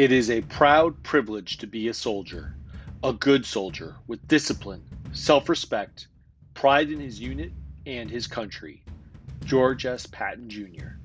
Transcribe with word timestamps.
It 0.00 0.12
is 0.12 0.30
a 0.30 0.40
proud 0.40 1.02
privilege 1.02 1.58
to 1.58 1.66
be 1.66 1.88
a 1.88 1.92
soldier, 1.92 2.54
a 3.04 3.12
good 3.12 3.44
soldier 3.44 3.96
with 4.06 4.26
discipline, 4.28 4.82
self 5.12 5.50
respect, 5.50 6.06
pride 6.54 6.90
in 6.90 7.00
his 7.00 7.20
unit 7.20 7.52
and 7.84 8.10
his 8.10 8.26
country. 8.26 8.82
George 9.44 9.84
S. 9.84 10.06
Patton 10.06 10.48
Jr. 10.48 10.99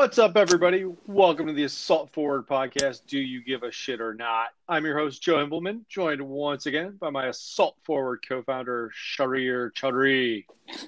What's 0.00 0.18
up, 0.18 0.38
everybody? 0.38 0.86
Welcome 1.06 1.46
to 1.48 1.52
the 1.52 1.64
Assault 1.64 2.10
Forward 2.14 2.46
podcast. 2.48 3.02
Do 3.06 3.18
you 3.18 3.44
give 3.44 3.64
a 3.64 3.70
shit 3.70 4.00
or 4.00 4.14
not? 4.14 4.46
I'm 4.66 4.86
your 4.86 4.96
host, 4.96 5.20
Joe 5.20 5.36
Himbleman, 5.36 5.82
joined 5.90 6.22
once 6.22 6.64
again 6.64 6.96
by 6.98 7.10
my 7.10 7.26
Assault 7.26 7.76
Forward 7.84 8.24
co-founder, 8.26 8.92
Sharir 8.96 9.70
Chaudhry. 9.74 10.46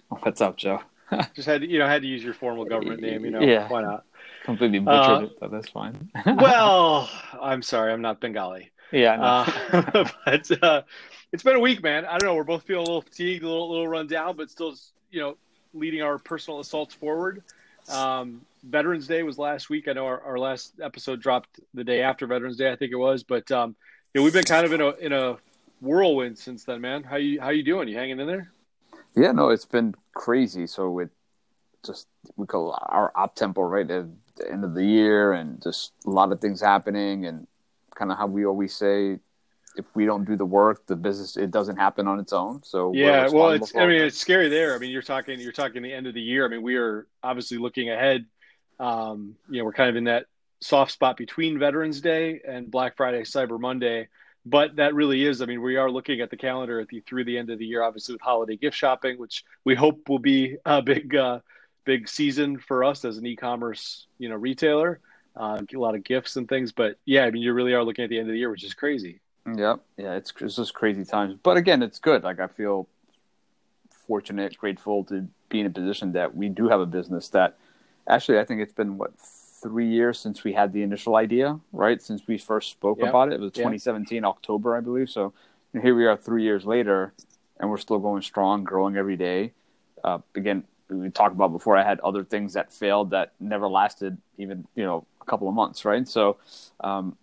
What's 0.08 0.40
up, 0.40 0.56
Joe? 0.56 0.80
Just 1.34 1.46
had 1.46 1.60
to, 1.60 1.68
you 1.68 1.78
know 1.78 1.86
had 1.86 2.00
to 2.00 2.08
use 2.08 2.24
your 2.24 2.32
formal 2.32 2.64
government 2.64 3.02
name. 3.02 3.26
You 3.26 3.32
know, 3.32 3.40
Yeah. 3.42 3.68
why 3.68 3.82
not? 3.82 4.04
Completely 4.44 4.78
butchered 4.78 5.24
Uh, 5.24 5.26
it, 5.26 5.38
but 5.38 5.50
that's 5.50 5.68
fine. 5.68 6.10
Well, 6.26 7.10
I'm 7.38 7.60
sorry, 7.60 7.92
I'm 7.92 8.00
not 8.00 8.18
Bengali. 8.18 8.70
yeah. 8.92 9.20
Uh, 9.20 10.04
but 10.24 10.62
uh, 10.62 10.82
it's 11.32 11.42
been 11.42 11.56
a 11.56 11.60
week, 11.60 11.82
man. 11.82 12.06
I 12.06 12.16
don't 12.16 12.28
know. 12.30 12.34
We're 12.34 12.44
both 12.44 12.62
feeling 12.62 12.86
a 12.86 12.88
little 12.88 13.02
fatigued, 13.02 13.44
a 13.44 13.46
little, 13.46 13.70
little 13.72 13.88
run 13.88 14.06
down, 14.06 14.36
but 14.38 14.50
still, 14.50 14.74
you 15.10 15.20
know, 15.20 15.36
leading 15.74 16.00
our 16.00 16.16
personal 16.16 16.60
assaults 16.60 16.94
forward. 16.94 17.42
Um, 17.92 18.42
Veterans 18.64 19.06
Day 19.06 19.22
was 19.22 19.38
last 19.38 19.70
week. 19.70 19.88
I 19.88 19.92
know 19.92 20.06
our, 20.06 20.20
our 20.22 20.38
last 20.38 20.74
episode 20.80 21.20
dropped 21.20 21.60
the 21.74 21.84
day 21.84 22.02
after 22.02 22.26
Veterans 22.26 22.56
Day, 22.56 22.70
I 22.70 22.76
think 22.76 22.92
it 22.92 22.96
was. 22.96 23.22
But 23.22 23.50
um, 23.50 23.74
know, 24.14 24.22
we've 24.22 24.32
been 24.32 24.44
kind 24.44 24.64
of 24.64 24.72
in 24.72 24.80
a 24.80 24.90
in 24.90 25.12
a 25.12 25.36
whirlwind 25.80 26.38
since 26.38 26.64
then, 26.64 26.80
man. 26.80 27.02
How 27.02 27.16
you 27.16 27.40
how 27.40 27.50
you 27.50 27.62
doing? 27.62 27.88
You 27.88 27.96
hanging 27.96 28.20
in 28.20 28.26
there? 28.26 28.52
yeah, 29.14 29.32
no, 29.32 29.50
it's 29.50 29.64
been 29.64 29.94
crazy. 30.14 30.66
So 30.66 30.90
with 30.90 31.10
just 31.84 32.08
we 32.36 32.46
call 32.46 32.78
our 32.80 33.12
op 33.14 33.34
tempo 33.34 33.62
right 33.62 33.90
at 33.90 34.06
the 34.36 34.50
end 34.50 34.64
of 34.64 34.74
the 34.74 34.84
year, 34.84 35.32
and 35.32 35.62
just 35.62 35.92
a 36.06 36.10
lot 36.10 36.32
of 36.32 36.40
things 36.40 36.60
happening, 36.60 37.26
and 37.26 37.46
kind 37.94 38.10
of 38.10 38.18
how 38.18 38.26
we 38.26 38.46
always 38.46 38.74
say, 38.74 39.18
if 39.76 39.86
we 39.94 40.04
don't 40.04 40.24
do 40.24 40.36
the 40.36 40.44
work, 40.44 40.86
the 40.86 40.96
business 40.96 41.36
it 41.36 41.50
doesn't 41.50 41.76
happen 41.76 42.06
on 42.06 42.18
its 42.18 42.32
own. 42.32 42.62
So 42.62 42.92
Yeah, 42.92 43.28
well, 43.28 43.50
it's 43.50 43.74
I 43.74 43.86
mean 43.86 44.02
it's 44.02 44.18
scary 44.18 44.48
there. 44.48 44.74
I 44.74 44.78
mean, 44.78 44.90
you're 44.90 45.02
talking 45.02 45.40
you're 45.40 45.52
talking 45.52 45.82
the 45.82 45.92
end 45.92 46.06
of 46.06 46.14
the 46.14 46.20
year. 46.20 46.44
I 46.44 46.48
mean, 46.48 46.62
we 46.62 46.76
are 46.76 47.06
obviously 47.22 47.58
looking 47.58 47.90
ahead. 47.90 48.26
Um, 48.78 49.36
you 49.48 49.58
know, 49.58 49.64
we're 49.64 49.72
kind 49.72 49.90
of 49.90 49.96
in 49.96 50.04
that 50.04 50.26
soft 50.60 50.92
spot 50.92 51.16
between 51.16 51.58
Veterans 51.58 52.00
Day 52.00 52.40
and 52.46 52.70
Black 52.70 52.96
Friday, 52.96 53.22
Cyber 53.22 53.58
Monday. 53.60 54.08
But 54.44 54.76
that 54.76 54.94
really 54.94 55.24
is. 55.24 55.40
I 55.40 55.46
mean, 55.46 55.62
we 55.62 55.76
are 55.76 55.90
looking 55.90 56.20
at 56.20 56.30
the 56.30 56.36
calendar 56.36 56.80
at 56.80 56.88
the 56.88 57.00
through 57.00 57.24
the 57.24 57.38
end 57.38 57.50
of 57.50 57.58
the 57.58 57.66
year, 57.66 57.82
obviously 57.82 58.14
with 58.14 58.22
holiday 58.22 58.56
gift 58.56 58.76
shopping, 58.76 59.18
which 59.18 59.44
we 59.64 59.74
hope 59.74 60.08
will 60.08 60.18
be 60.18 60.56
a 60.64 60.82
big, 60.82 61.14
uh, 61.14 61.38
big 61.84 62.08
season 62.08 62.58
for 62.58 62.82
us 62.82 63.04
as 63.04 63.18
an 63.18 63.26
e-commerce, 63.26 64.06
you 64.18 64.28
know, 64.28 64.34
retailer. 64.34 65.00
Uh, 65.34 65.62
a 65.74 65.78
lot 65.78 65.94
of 65.94 66.04
gifts 66.04 66.36
and 66.36 66.48
things. 66.48 66.72
But 66.72 66.96
yeah, 67.06 67.24
I 67.24 67.30
mean, 67.30 67.42
you 67.42 67.54
really 67.54 67.72
are 67.72 67.84
looking 67.84 68.04
at 68.04 68.10
the 68.10 68.18
end 68.18 68.28
of 68.28 68.32
the 68.32 68.38
year, 68.38 68.50
which 68.50 68.64
is 68.64 68.74
crazy. 68.74 69.21
Yep. 69.46 69.80
Yeah, 69.96 70.14
it's 70.14 70.32
it's 70.40 70.56
just 70.56 70.74
crazy 70.74 71.04
times. 71.04 71.36
But 71.42 71.56
again, 71.56 71.82
it's 71.82 71.98
good. 71.98 72.22
Like 72.22 72.40
I 72.40 72.46
feel 72.46 72.88
fortunate, 73.90 74.56
grateful 74.56 75.04
to 75.04 75.28
be 75.48 75.60
in 75.60 75.66
a 75.66 75.70
position 75.70 76.12
that 76.12 76.34
we 76.34 76.48
do 76.48 76.68
have 76.68 76.80
a 76.80 76.86
business 76.86 77.28
that 77.30 77.56
actually 78.08 78.38
I 78.38 78.44
think 78.44 78.60
it's 78.60 78.72
been 78.72 78.98
what 78.98 79.12
three 79.18 79.88
years 79.88 80.18
since 80.18 80.42
we 80.42 80.52
had 80.52 80.72
the 80.72 80.82
initial 80.82 81.16
idea, 81.16 81.58
right? 81.72 82.02
Since 82.02 82.26
we 82.26 82.36
first 82.36 82.70
spoke 82.70 82.98
Yep. 82.98 83.08
about 83.08 83.28
it. 83.28 83.34
It 83.34 83.40
was 83.40 83.52
Yep. 83.54 83.64
2017 83.64 84.24
October, 84.24 84.76
I 84.76 84.80
believe. 84.80 85.08
So 85.08 85.32
here 85.72 85.94
we 85.94 86.06
are 86.06 86.16
three 86.16 86.42
years 86.42 86.64
later 86.64 87.12
and 87.60 87.70
we're 87.70 87.76
still 87.78 88.00
going 88.00 88.22
strong, 88.22 88.64
growing 88.64 88.96
every 88.96 89.16
day. 89.16 89.52
Uh, 90.02 90.18
again, 90.34 90.64
we 90.88 91.08
talked 91.10 91.34
about 91.34 91.52
before 91.52 91.76
I 91.76 91.84
had 91.84 92.00
other 92.00 92.24
things 92.24 92.54
that 92.54 92.72
failed 92.72 93.10
that 93.10 93.32
never 93.38 93.68
lasted 93.68 94.18
even, 94.36 94.66
you 94.74 94.84
know, 94.84 95.06
a 95.20 95.24
couple 95.24 95.48
of 95.48 95.54
months, 95.54 95.84
right? 95.84 96.06
So 96.08 96.38
um, 96.80 97.16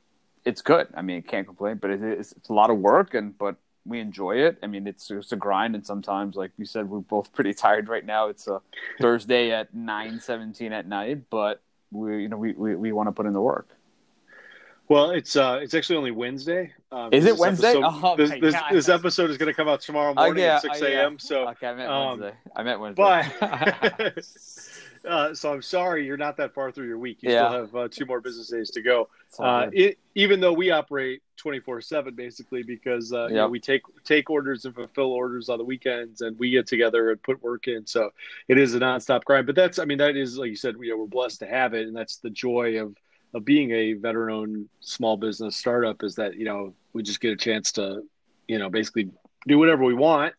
it's 0.50 0.62
good. 0.62 0.88
I 0.96 1.02
mean, 1.02 1.22
can't 1.22 1.46
complain, 1.46 1.78
but 1.78 1.92
it 1.92 2.04
is, 2.04 2.32
it's 2.34 2.50
a 2.50 2.54
lot 2.54 2.70
of 2.70 2.78
work, 2.78 3.14
and 3.14 3.38
but 3.38 3.56
we 3.86 4.00
enjoy 4.00 4.38
it. 4.38 4.58
I 4.64 4.68
mean, 4.68 4.88
it's 4.88 5.10
it's 5.12 5.32
a 5.32 5.36
grind, 5.36 5.76
and 5.76 5.86
sometimes, 5.86 6.36
like 6.36 6.52
you 6.58 6.66
said, 6.66 6.90
we're 6.90 7.00
both 7.00 7.32
pretty 7.38 7.54
tired 7.54 7.88
right 7.88 8.06
now. 8.06 8.28
It's 8.28 8.48
a 8.48 8.62
Thursday 9.00 9.52
at 9.52 9.74
nine 9.74 10.20
seventeen 10.20 10.74
at 10.74 10.88
night, 10.88 11.30
but 11.30 11.62
we 11.92 12.24
you 12.24 12.30
know 12.30 12.38
we 12.38 12.54
we, 12.54 12.76
we 12.76 12.92
want 12.92 13.08
to 13.08 13.12
put 13.12 13.26
in 13.26 13.34
the 13.34 13.42
work. 13.42 13.70
Well, 14.90 15.12
it's 15.12 15.36
uh, 15.36 15.60
it's 15.62 15.76
actually 15.76 15.98
only 15.98 16.12
Wednesday. 16.12 16.74
Um, 16.92 17.14
Is 17.14 17.26
it 17.26 17.38
Wednesday? 17.38 17.70
Episode, 17.78 17.84
Oh, 18.04 18.16
this, 18.18 18.32
this, 18.42 18.56
this 18.72 18.90
episode 18.90 19.30
is 19.30 19.38
going 19.38 19.48
to 19.48 19.54
come 19.54 19.68
out 19.68 19.82
tomorrow 19.82 20.14
Oh, 20.18 20.26
morning 20.26 20.44
yeah, 20.44 20.56
at 20.56 20.64
six 20.64 20.82
oh, 20.82 20.88
yeah. 20.88 21.02
a.m. 21.02 21.20
So, 21.20 21.48
okay, 21.50 21.68
I 21.68 21.76
meant 21.76 21.92
um, 21.92 22.20
Wednesday. 22.20 22.38
I 22.56 22.64
meant 22.64 22.80
Wednesday. 22.80 23.32
but 23.40 24.16
uh, 25.06 25.34
so 25.34 25.54
I'm 25.54 25.62
sorry 25.62 26.06
you're 26.06 26.18
not 26.18 26.38
that 26.38 26.54
far 26.54 26.72
through 26.72 26.88
your 26.88 26.98
week. 26.98 27.22
You 27.22 27.32
Yeah. 27.32 27.48
still 27.48 27.62
have 27.62 27.76
uh, 27.76 27.88
two 27.90 28.06
more 28.06 28.22
business 28.22 28.50
days 28.50 28.70
to 28.72 28.82
go. 28.82 29.10
Uh, 29.38 29.68
it, 29.72 30.00
even 30.16 30.40
though 30.40 30.54
we 30.54 30.72
operate 30.72 31.22
24 31.38 31.82
seven 31.82 32.16
basically 32.16 32.64
because 32.64 33.14
uh, 33.14 33.28
you 33.28 33.36
know, 33.36 33.48
we 33.48 33.60
take 33.60 33.82
take 34.04 34.30
orders 34.30 34.66
and 34.66 34.76
fulfill 34.76 35.12
orders 35.12 35.48
on 35.48 35.58
the 35.58 35.64
weekends 35.64 36.22
and 36.22 36.38
we 36.38 36.50
get 36.50 36.68
together 36.68 37.12
and 37.12 37.22
put 37.24 37.42
work 37.42 37.68
in. 37.68 37.86
So 37.86 38.10
it 38.48 38.58
is 38.58 38.76
a 38.76 38.80
nonstop 38.80 39.24
grind. 39.24 39.46
But 39.46 39.56
that's 39.56 39.80
I 39.80 39.86
mean 39.86 40.00
that 40.00 40.18
is 40.18 40.38
like 40.38 40.50
you 40.50 40.56
said 40.56 40.76
you 40.82 40.90
know 40.92 40.98
we're 40.98 41.08
blessed 41.08 41.40
to 41.40 41.48
have 41.48 41.74
it 41.74 41.88
and 41.88 41.96
that's 41.96 42.18
the 42.18 42.30
joy 42.30 42.82
of 42.82 42.96
of 43.34 43.46
being 43.46 43.72
a 43.72 43.94
veteran 43.94 44.34
owned 44.36 44.70
small 44.80 45.16
business 45.16 45.56
startup 45.56 46.04
is 46.04 46.16
that 46.16 46.36
you 46.36 46.46
know 46.46 46.74
we 46.94 47.04
just 47.04 47.22
get 47.22 47.32
a 47.32 47.38
chance 47.38 47.72
to 47.74 48.02
you 48.48 48.58
know 48.60 48.70
basically 48.70 49.10
do 49.48 49.58
whatever 49.58 49.84
we 49.84 49.94
want 49.94 50.34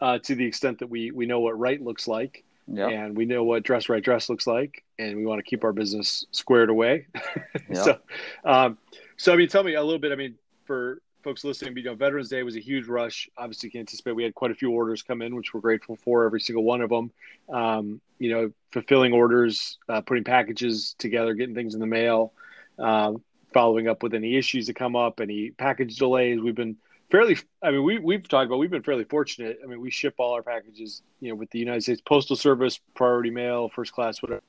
uh, 0.00 0.18
to 0.20 0.34
the 0.36 0.46
extent 0.46 0.78
that 0.78 0.88
we 0.88 1.10
we 1.10 1.26
know 1.26 1.40
what 1.40 1.58
right 1.58 1.82
looks 1.82 2.06
like 2.06 2.44
Yep. 2.70 2.90
and 2.90 3.16
we 3.16 3.24
know 3.24 3.44
what 3.44 3.62
dress 3.62 3.88
right 3.88 4.02
dress 4.02 4.28
looks 4.28 4.46
like 4.46 4.84
and 4.98 5.16
we 5.16 5.24
want 5.24 5.38
to 5.38 5.42
keep 5.42 5.64
our 5.64 5.72
business 5.72 6.26
squared 6.32 6.68
away 6.68 7.06
Yep. 7.70 7.84
so 7.84 7.98
um 8.44 8.78
so 9.16 9.32
i 9.32 9.36
mean 9.36 9.48
tell 9.48 9.64
me 9.64 9.74
a 9.74 9.82
little 9.82 9.98
bit 9.98 10.12
i 10.12 10.16
mean 10.16 10.34
for 10.64 11.00
folks 11.24 11.44
listening 11.44 11.76
you 11.76 11.82
know 11.82 11.94
veterans 11.94 12.28
day 12.28 12.42
was 12.42 12.56
a 12.56 12.60
huge 12.60 12.86
rush 12.86 13.28
obviously 13.38 13.68
you 13.68 13.70
can 13.70 13.80
anticipate 13.80 14.12
we 14.12 14.22
had 14.22 14.34
quite 14.34 14.50
a 14.50 14.54
few 14.54 14.70
orders 14.70 15.02
come 15.02 15.22
in 15.22 15.34
which 15.34 15.54
we're 15.54 15.60
grateful 15.60 15.96
for 15.96 16.24
every 16.24 16.40
single 16.40 16.62
one 16.62 16.80
of 16.80 16.90
them 16.90 17.10
um 17.48 18.00
you 18.18 18.30
know 18.30 18.50
fulfilling 18.72 19.12
orders 19.12 19.78
uh, 19.88 20.00
putting 20.02 20.24
packages 20.24 20.94
together 20.98 21.34
getting 21.34 21.54
things 21.54 21.74
in 21.74 21.80
the 21.80 21.86
mail 21.86 22.32
um, 22.78 23.22
following 23.52 23.88
up 23.88 24.02
with 24.02 24.14
any 24.14 24.36
issues 24.36 24.66
that 24.66 24.74
come 24.74 24.94
up 24.94 25.20
any 25.20 25.50
package 25.52 25.96
delays 25.96 26.38
we've 26.40 26.54
been 26.54 26.76
fairly 27.10 27.36
i 27.62 27.70
mean 27.70 27.82
we, 27.82 27.98
we've 27.98 28.28
talked 28.28 28.46
about 28.46 28.58
we've 28.58 28.70
been 28.70 28.82
fairly 28.82 29.04
fortunate 29.04 29.58
i 29.62 29.66
mean 29.66 29.80
we 29.80 29.90
ship 29.90 30.14
all 30.18 30.34
our 30.34 30.42
packages 30.42 31.02
you 31.20 31.28
know 31.28 31.34
with 31.34 31.50
the 31.50 31.58
united 31.58 31.82
states 31.82 32.00
postal 32.00 32.36
service 32.36 32.80
priority 32.94 33.30
mail 33.30 33.68
first 33.68 33.92
class 33.92 34.22
whatever 34.22 34.42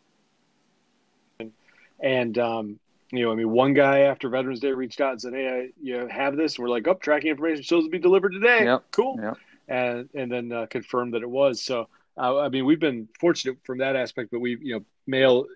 and 2.02 2.38
um, 2.38 2.80
you 3.12 3.26
know, 3.26 3.32
I 3.32 3.36
mean, 3.36 3.50
one 3.50 3.74
guy 3.74 4.00
after 4.02 4.30
Veterans 4.30 4.60
Day 4.60 4.72
reached 4.72 5.02
out 5.02 5.14
and 5.14 5.22
said, 5.22 5.34
"Hey, 5.34 5.48
I, 5.48 5.70
you 5.82 5.98
know, 5.98 6.08
have 6.08 6.38
this?" 6.38 6.56
And 6.56 6.64
we're 6.64 6.70
like, 6.70 6.88
"Oh, 6.88 6.94
tracking 6.96 7.32
information 7.32 7.64
shows 7.64 7.84
to 7.84 7.90
be 7.90 8.00
delivered 8.00 8.34
today. 8.34 8.66
Yep. 8.66 8.84
Cool." 8.92 9.20
Yep. 9.22 9.38
And 9.68 10.10
and 10.14 10.32
then 10.32 10.52
uh, 10.52 10.66
confirmed 10.68 11.14
that 11.14 11.24
it 11.24 11.30
was. 11.30 11.62
So, 11.62 11.88
uh, 12.18 12.40
I 12.40 12.50
mean, 12.50 12.66
we've 12.66 12.80
been 12.80 13.08
fortunate 13.20 13.58
from 13.64 13.80
that 13.80 13.96
aspect, 13.96 14.32
but 14.32 14.40
we, 14.40 14.58
you 14.62 14.76
know, 14.76 14.86
mail, 15.08 15.48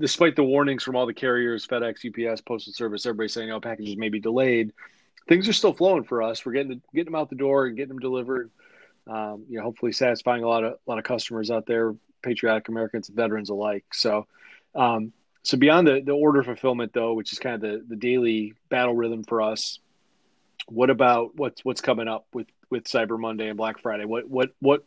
despite 0.00 0.36
the 0.36 0.44
warnings 0.44 0.82
from 0.82 0.96
all 0.96 1.06
the 1.06 1.14
carriers, 1.14 1.66
FedEx, 1.66 2.30
UPS, 2.30 2.40
Postal 2.40 2.72
Service, 2.72 3.04
everybody 3.04 3.28
saying, 3.28 3.50
"Oh, 3.50 3.60
packages 3.60 3.96
may 3.96 4.08
be 4.08 4.20
delayed." 4.20 4.72
Things 5.28 5.48
are 5.48 5.52
still 5.52 5.72
flowing 5.72 6.04
for 6.04 6.22
us. 6.22 6.44
We're 6.44 6.52
getting 6.52 6.82
getting 6.94 7.12
them 7.12 7.20
out 7.20 7.30
the 7.30 7.36
door 7.36 7.66
and 7.66 7.76
getting 7.76 7.88
them 7.88 8.00
delivered. 8.00 8.50
Um, 9.06 9.44
you 9.48 9.58
know, 9.58 9.64
hopefully 9.64 9.92
satisfying 9.92 10.42
a 10.42 10.48
lot 10.48 10.64
of 10.64 10.72
a 10.72 10.90
lot 10.90 10.98
of 10.98 11.04
customers 11.04 11.50
out 11.50 11.66
there, 11.66 11.94
patriotic 12.22 12.68
Americans 12.68 13.08
veterans 13.08 13.50
alike. 13.50 13.84
So. 13.92 14.26
Um, 14.74 15.12
so 15.44 15.58
beyond 15.58 15.88
the, 15.88 16.00
the 16.00 16.12
order 16.12 16.42
fulfillment 16.44 16.92
though, 16.92 17.14
which 17.14 17.32
is 17.32 17.38
kind 17.38 17.56
of 17.56 17.60
the, 17.60 17.84
the 17.88 17.96
daily 17.96 18.54
battle 18.68 18.94
rhythm 18.94 19.24
for 19.24 19.42
us, 19.42 19.80
what 20.68 20.90
about 20.90 21.34
what's 21.36 21.64
what's 21.64 21.80
coming 21.80 22.08
up 22.08 22.26
with, 22.32 22.46
with 22.70 22.84
Cyber 22.84 23.18
Monday 23.18 23.48
and 23.48 23.56
Black 23.56 23.80
Friday? 23.80 24.04
What 24.04 24.28
what 24.28 24.50
what 24.60 24.84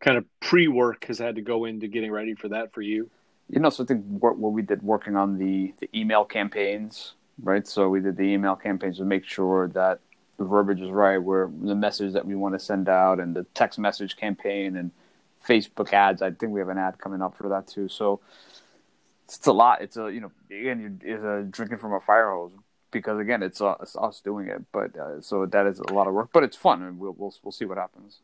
kind 0.00 0.16
of 0.16 0.24
pre 0.40 0.68
work 0.68 1.04
has 1.04 1.18
had 1.18 1.36
to 1.36 1.42
go 1.42 1.64
into 1.64 1.88
getting 1.88 2.10
ready 2.10 2.34
for 2.34 2.48
that 2.48 2.72
for 2.72 2.82
you? 2.82 3.10
You 3.48 3.60
know, 3.60 3.70
so 3.70 3.84
I 3.84 3.86
think 3.86 4.04
what, 4.06 4.38
what 4.38 4.52
we 4.52 4.62
did 4.62 4.82
working 4.82 5.16
on 5.16 5.38
the, 5.38 5.74
the 5.78 5.88
email 5.94 6.24
campaigns, 6.24 7.12
right? 7.42 7.66
So 7.66 7.88
we 7.88 8.00
did 8.00 8.16
the 8.16 8.24
email 8.24 8.56
campaigns 8.56 8.98
to 8.98 9.04
make 9.04 9.24
sure 9.24 9.68
that 9.68 10.00
the 10.38 10.44
verbiage 10.44 10.80
is 10.80 10.90
right, 10.90 11.18
where 11.18 11.50
the 11.62 11.74
message 11.74 12.14
that 12.14 12.26
we 12.26 12.34
want 12.34 12.54
to 12.54 12.58
send 12.58 12.88
out, 12.88 13.20
and 13.20 13.34
the 13.36 13.44
text 13.54 13.78
message 13.78 14.16
campaign 14.16 14.76
and 14.76 14.90
Facebook 15.46 15.92
ads. 15.92 16.22
I 16.22 16.30
think 16.30 16.52
we 16.52 16.60
have 16.60 16.68
an 16.68 16.78
ad 16.78 16.98
coming 16.98 17.22
up 17.22 17.36
for 17.36 17.48
that 17.50 17.66
too. 17.66 17.88
So 17.88 18.20
it's 19.24 19.46
a 19.46 19.52
lot. 19.52 19.82
It's 19.82 19.96
a 19.96 20.10
you 20.12 20.20
know 20.20 20.32
again, 20.50 21.00
it's 21.02 21.24
a 21.24 21.46
drinking 21.48 21.78
from 21.78 21.92
a 21.92 22.00
fire 22.00 22.30
hose 22.30 22.52
because 22.92 23.18
again, 23.18 23.42
it's, 23.42 23.60
uh, 23.60 23.74
it's 23.80 23.96
us 23.96 24.20
doing 24.20 24.46
it. 24.48 24.62
But 24.70 24.96
uh, 24.96 25.20
so 25.20 25.46
that 25.46 25.66
is 25.66 25.80
a 25.80 25.92
lot 25.92 26.06
of 26.06 26.14
work, 26.14 26.30
but 26.32 26.44
it's 26.44 26.56
fun, 26.56 26.82
and 26.82 26.98
we'll 26.98 27.16
we'll 27.18 27.34
we'll 27.42 27.52
see 27.52 27.64
what 27.64 27.78
happens. 27.78 28.20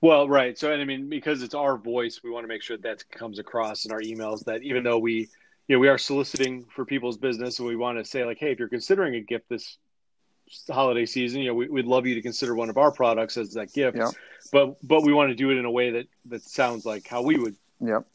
Well, 0.00 0.28
right. 0.28 0.58
So, 0.58 0.72
and 0.72 0.82
I 0.82 0.84
mean, 0.84 1.08
because 1.08 1.42
it's 1.42 1.54
our 1.54 1.76
voice, 1.76 2.20
we 2.22 2.30
want 2.30 2.44
to 2.44 2.48
make 2.48 2.62
sure 2.62 2.76
that 2.78 3.08
comes 3.10 3.38
across 3.38 3.84
in 3.84 3.92
our 3.92 4.00
emails. 4.00 4.44
That 4.44 4.62
even 4.62 4.82
though 4.82 4.98
we, 4.98 5.28
you 5.68 5.76
know, 5.76 5.80
we 5.80 5.88
are 5.88 5.98
soliciting 5.98 6.64
for 6.64 6.84
people's 6.84 7.16
business, 7.16 7.58
and 7.58 7.66
we 7.66 7.76
want 7.76 7.98
to 7.98 8.04
say 8.04 8.24
like, 8.24 8.38
hey, 8.38 8.52
if 8.52 8.58
you're 8.58 8.68
considering 8.68 9.14
a 9.14 9.20
gift 9.20 9.48
this 9.48 9.78
holiday 10.70 11.06
season, 11.06 11.40
you 11.40 11.48
know, 11.48 11.54
we, 11.54 11.68
would 11.68 11.86
love 11.86 12.06
you 12.06 12.14
to 12.14 12.22
consider 12.22 12.54
one 12.54 12.68
of 12.68 12.76
our 12.76 12.92
products 12.92 13.36
as 13.36 13.54
that 13.54 13.72
gift. 13.72 13.98
But 14.52 14.76
but 14.86 15.02
we 15.02 15.12
want 15.12 15.30
to 15.30 15.34
do 15.34 15.50
it 15.50 15.56
in 15.56 15.64
a 15.64 15.70
way 15.70 15.90
that 15.92 16.06
that 16.26 16.42
sounds 16.42 16.84
like 16.84 17.06
how 17.08 17.22
we 17.22 17.38
would 17.38 17.56
Yep. 17.80 18.06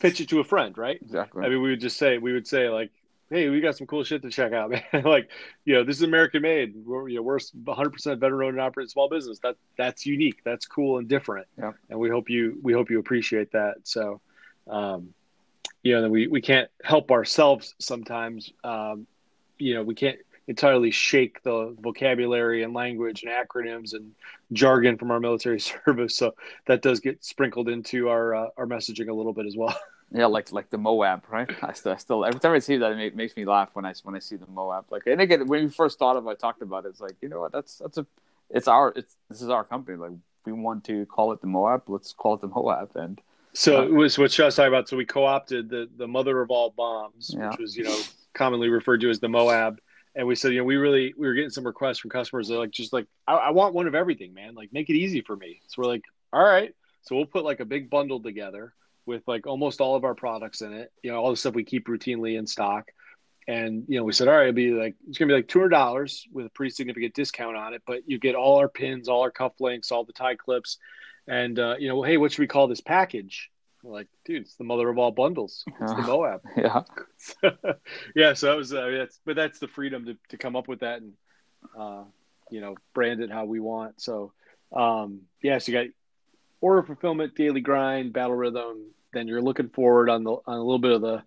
pitch 0.00 0.20
it 0.20 0.28
to 0.30 0.40
a 0.40 0.44
friend, 0.44 0.76
right? 0.76 0.98
Exactly. 1.00 1.44
I 1.44 1.48
mean, 1.48 1.60
we 1.62 1.70
would 1.70 1.80
just 1.80 1.96
say 1.96 2.18
we 2.18 2.32
would 2.32 2.46
say 2.46 2.68
like, 2.68 2.90
"Hey, 3.30 3.48
we 3.48 3.60
got 3.60 3.76
some 3.76 3.86
cool 3.86 4.04
shit 4.04 4.22
to 4.22 4.30
check 4.30 4.52
out, 4.52 4.70
man. 4.92 5.02
like, 5.04 5.28
you 5.64 5.74
know, 5.74 5.84
this 5.84 5.96
is 5.96 6.02
American 6.02 6.42
made. 6.42 6.74
We're 6.86 7.08
you 7.08 7.16
know 7.16 7.22
we're 7.22 7.38
100 7.64 7.90
percent 7.90 8.20
veteran 8.20 8.46
owned 8.46 8.56
and 8.56 8.62
operated 8.62 8.90
small 8.90 9.08
business. 9.08 9.40
That 9.40 9.56
that's 9.76 10.06
unique. 10.06 10.40
That's 10.44 10.66
cool 10.66 10.98
and 10.98 11.08
different. 11.08 11.46
Yep. 11.58 11.74
And 11.90 11.98
we 11.98 12.10
hope 12.10 12.30
you 12.30 12.58
we 12.62 12.72
hope 12.72 12.90
you 12.90 13.00
appreciate 13.00 13.52
that. 13.52 13.74
So, 13.82 14.20
um, 14.68 15.12
you 15.82 16.00
know, 16.00 16.08
we 16.08 16.26
we 16.26 16.40
can't 16.40 16.70
help 16.82 17.10
ourselves 17.10 17.74
sometimes. 17.78 18.52
Um, 18.62 19.06
you 19.58 19.74
know, 19.74 19.82
we 19.82 19.94
can't 19.94 20.18
entirely 20.48 20.90
shake 20.90 21.42
the 21.42 21.74
vocabulary 21.80 22.62
and 22.62 22.74
language 22.74 23.22
and 23.22 23.32
acronyms 23.32 23.94
and 23.94 24.12
jargon 24.52 24.98
from 24.98 25.10
our 25.10 25.20
military 25.20 25.60
service. 25.86 26.16
So 26.16 26.34
that 26.66 26.82
does 26.82 27.00
get 27.00 27.24
sprinkled 27.24 27.68
into 27.68 28.08
our 28.08 28.34
uh, 28.34 28.48
our 28.56 28.66
messaging 28.66 29.08
a 29.08 29.14
little 29.14 29.32
bit 29.32 29.46
as 29.46 29.56
well. 29.56 29.76
Yeah, 30.14 30.26
like 30.26 30.52
like 30.52 30.68
the 30.68 30.76
Moab, 30.76 31.24
right? 31.30 31.50
I 31.62 31.72
still, 31.72 31.92
I 31.92 31.96
still 31.96 32.24
every 32.26 32.38
time 32.38 32.52
I 32.52 32.58
see 32.58 32.76
that, 32.76 32.92
it 32.92 33.16
makes 33.16 33.34
me 33.34 33.46
laugh 33.46 33.70
when 33.72 33.86
I 33.86 33.94
when 34.02 34.14
I 34.14 34.18
see 34.18 34.36
the 34.36 34.46
Moab. 34.46 34.84
Like, 34.90 35.06
and 35.06 35.22
again, 35.22 35.46
when 35.46 35.64
we 35.64 35.70
first 35.70 35.98
thought 35.98 36.16
of, 36.16 36.26
it, 36.26 36.30
I 36.30 36.34
talked 36.34 36.60
about 36.60 36.84
it. 36.84 36.88
It's 36.88 37.00
like 37.00 37.16
you 37.22 37.30
know 37.30 37.40
what? 37.40 37.52
That's 37.52 37.78
that's 37.78 37.96
a, 37.96 38.06
it's 38.50 38.68
our, 38.68 38.92
it's 38.94 39.16
this 39.30 39.40
is 39.40 39.48
our 39.48 39.64
company. 39.64 39.96
Like, 39.96 40.12
we 40.44 40.52
want 40.52 40.84
to 40.84 41.06
call 41.06 41.32
it 41.32 41.40
the 41.40 41.46
Moab. 41.46 41.84
Let's 41.88 42.12
call 42.12 42.34
it 42.34 42.42
the 42.42 42.48
Moab. 42.48 42.90
And 42.94 43.22
so 43.54 43.82
it 43.82 43.92
was 43.92 44.18
what 44.18 44.32
Shaw's 44.32 44.56
talking 44.56 44.68
about. 44.68 44.88
So 44.88 44.96
we 44.96 45.04
co-opted 45.04 45.68
the 45.68 45.88
the 45.96 46.08
mother 46.08 46.40
of 46.40 46.50
all 46.50 46.70
bombs, 46.70 47.34
Yeah. 47.36 47.50
which 47.50 47.58
was 47.58 47.76
you 47.76 47.84
know 47.84 47.98
commonly 48.34 48.68
referred 48.68 49.00
to 49.02 49.10
as 49.10 49.20
the 49.20 49.28
Moab. 49.28 49.78
And 50.14 50.26
we 50.26 50.34
said, 50.34 50.52
you 50.52 50.58
know, 50.58 50.64
we 50.64 50.76
really 50.76 51.14
we 51.16 51.26
were 51.26 51.34
getting 51.34 51.50
some 51.50 51.66
requests 51.66 51.98
from 51.98 52.10
customers. 52.10 52.48
They're 52.48 52.58
like, 52.58 52.70
just 52.70 52.92
like, 52.92 53.06
I, 53.26 53.34
I 53.34 53.50
want 53.50 53.72
one 53.74 53.86
of 53.86 53.94
everything, 53.94 54.34
man. 54.34 54.54
Like, 54.54 54.70
make 54.72 54.90
it 54.90 54.94
easy 54.94 55.22
for 55.22 55.34
me. 55.34 55.60
So 55.68 55.80
we're 55.82 55.88
like, 55.88 56.02
all 56.32 56.44
right. 56.44 56.74
So 57.02 57.16
we'll 57.16 57.24
put 57.26 57.44
like 57.44 57.60
a 57.60 57.64
big 57.64 57.88
bundle 57.88 58.20
together 58.20 58.74
with 59.06 59.22
like 59.26 59.46
almost 59.46 59.80
all 59.80 59.96
of 59.96 60.04
our 60.04 60.14
products 60.14 60.60
in 60.60 60.72
it. 60.74 60.92
You 61.02 61.12
know, 61.12 61.18
all 61.18 61.30
the 61.30 61.36
stuff 61.36 61.54
we 61.54 61.64
keep 61.64 61.86
routinely 61.88 62.38
in 62.38 62.46
stock. 62.46 62.90
And 63.48 63.84
you 63.88 63.98
know, 63.98 64.04
we 64.04 64.12
said, 64.12 64.28
all 64.28 64.34
right, 64.34 64.48
it'll 64.48 64.54
be 64.54 64.70
like 64.70 64.94
it's 65.08 65.18
gonna 65.18 65.28
be 65.28 65.34
like 65.34 65.48
two 65.48 65.58
hundred 65.58 65.70
dollars 65.70 66.26
with 66.32 66.46
a 66.46 66.50
pretty 66.50 66.70
significant 66.70 67.14
discount 67.14 67.56
on 67.56 67.74
it. 67.74 67.82
But 67.86 68.02
you 68.06 68.18
get 68.18 68.34
all 68.34 68.58
our 68.58 68.68
pins, 68.68 69.08
all 69.08 69.22
our 69.22 69.30
cuff 69.30 69.60
links, 69.60 69.90
all 69.90 70.04
the 70.04 70.12
tie 70.12 70.36
clips, 70.36 70.78
and 71.26 71.58
uh, 71.58 71.76
you 71.78 71.88
know, 71.88 72.02
hey, 72.02 72.16
what 72.16 72.32
should 72.32 72.40
we 72.40 72.46
call 72.46 72.68
this 72.68 72.80
package? 72.80 73.50
We're 73.82 73.92
like, 73.92 74.08
dude, 74.24 74.42
it's 74.42 74.54
the 74.54 74.64
mother 74.64 74.88
of 74.88 74.98
all 74.98 75.10
bundles. 75.10 75.64
It's 75.80 75.92
the 75.92 75.98
Yeah. 76.02 76.06
Moab. 76.06 76.42
yeah, 76.56 77.72
yeah, 78.14 78.34
so 78.34 78.46
that 78.46 78.56
was, 78.56 78.72
uh, 78.72 78.88
that's, 78.96 79.18
but 79.24 79.34
that's 79.34 79.58
the 79.58 79.66
freedom 79.66 80.06
to, 80.06 80.16
to 80.28 80.36
come 80.36 80.54
up 80.54 80.68
with 80.68 80.80
that 80.80 81.00
and, 81.00 81.12
uh, 81.76 82.04
you 82.50 82.60
know, 82.60 82.76
brand 82.94 83.20
it 83.20 83.30
how 83.30 83.44
we 83.44 83.58
want. 83.58 84.00
So, 84.00 84.32
um, 84.72 85.22
yeah, 85.42 85.58
so 85.58 85.72
you 85.72 85.78
got 85.78 85.92
order 86.60 86.82
fulfillment, 86.84 87.34
daily 87.34 87.60
grind, 87.60 88.12
battle 88.12 88.36
rhythm. 88.36 88.92
Then 89.12 89.26
you're 89.26 89.42
looking 89.42 89.68
forward 89.68 90.08
on 90.08 90.22
the 90.24 90.30
on 90.30 90.54
a 90.58 90.62
little 90.62 90.78
bit 90.78 90.92
of 90.92 91.00
the, 91.02 91.22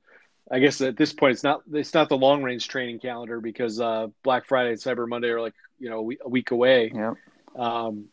I 0.52 0.60
guess 0.60 0.80
at 0.82 0.96
this 0.96 1.12
point 1.12 1.34
it's 1.34 1.44
not 1.44 1.62
it's 1.74 1.94
not 1.94 2.10
the 2.10 2.18
long 2.18 2.44
range 2.44 2.68
training 2.68 3.00
calendar 3.00 3.40
because 3.42 3.80
uh, 3.80 4.08
Black 4.24 4.46
Friday 4.46 4.70
and 4.70 4.80
Cyber 4.80 5.08
Monday 5.08 5.30
are 5.30 5.42
like 5.42 5.56
you 5.80 5.90
know 5.90 5.98
a 5.98 6.04
week, 6.04 6.20
a 6.24 6.30
week 6.30 6.52
away. 6.52 6.92
yeah, 6.94 7.14
Um, 7.56 8.06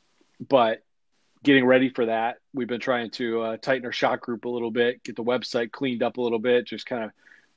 but 0.49 0.83
getting 1.43 1.67
ready 1.67 1.91
for 1.91 2.07
that, 2.07 2.39
we've 2.55 2.69
been 2.69 2.81
trying 2.81 3.11
to 3.11 3.43
uh, 3.43 3.57
tighten 3.59 3.85
our 3.85 3.93
shot 3.93 4.21
group 4.21 4.45
a 4.45 4.49
little 4.49 4.71
bit, 4.71 5.03
get 5.03 5.17
the 5.17 5.25
website 5.25 5.73
cleaned 5.73 6.03
up 6.03 6.17
a 6.17 6.21
little 6.21 6.39
bit, 6.39 6.67
just 6.67 6.87
kind 6.87 7.05
of 7.05 7.11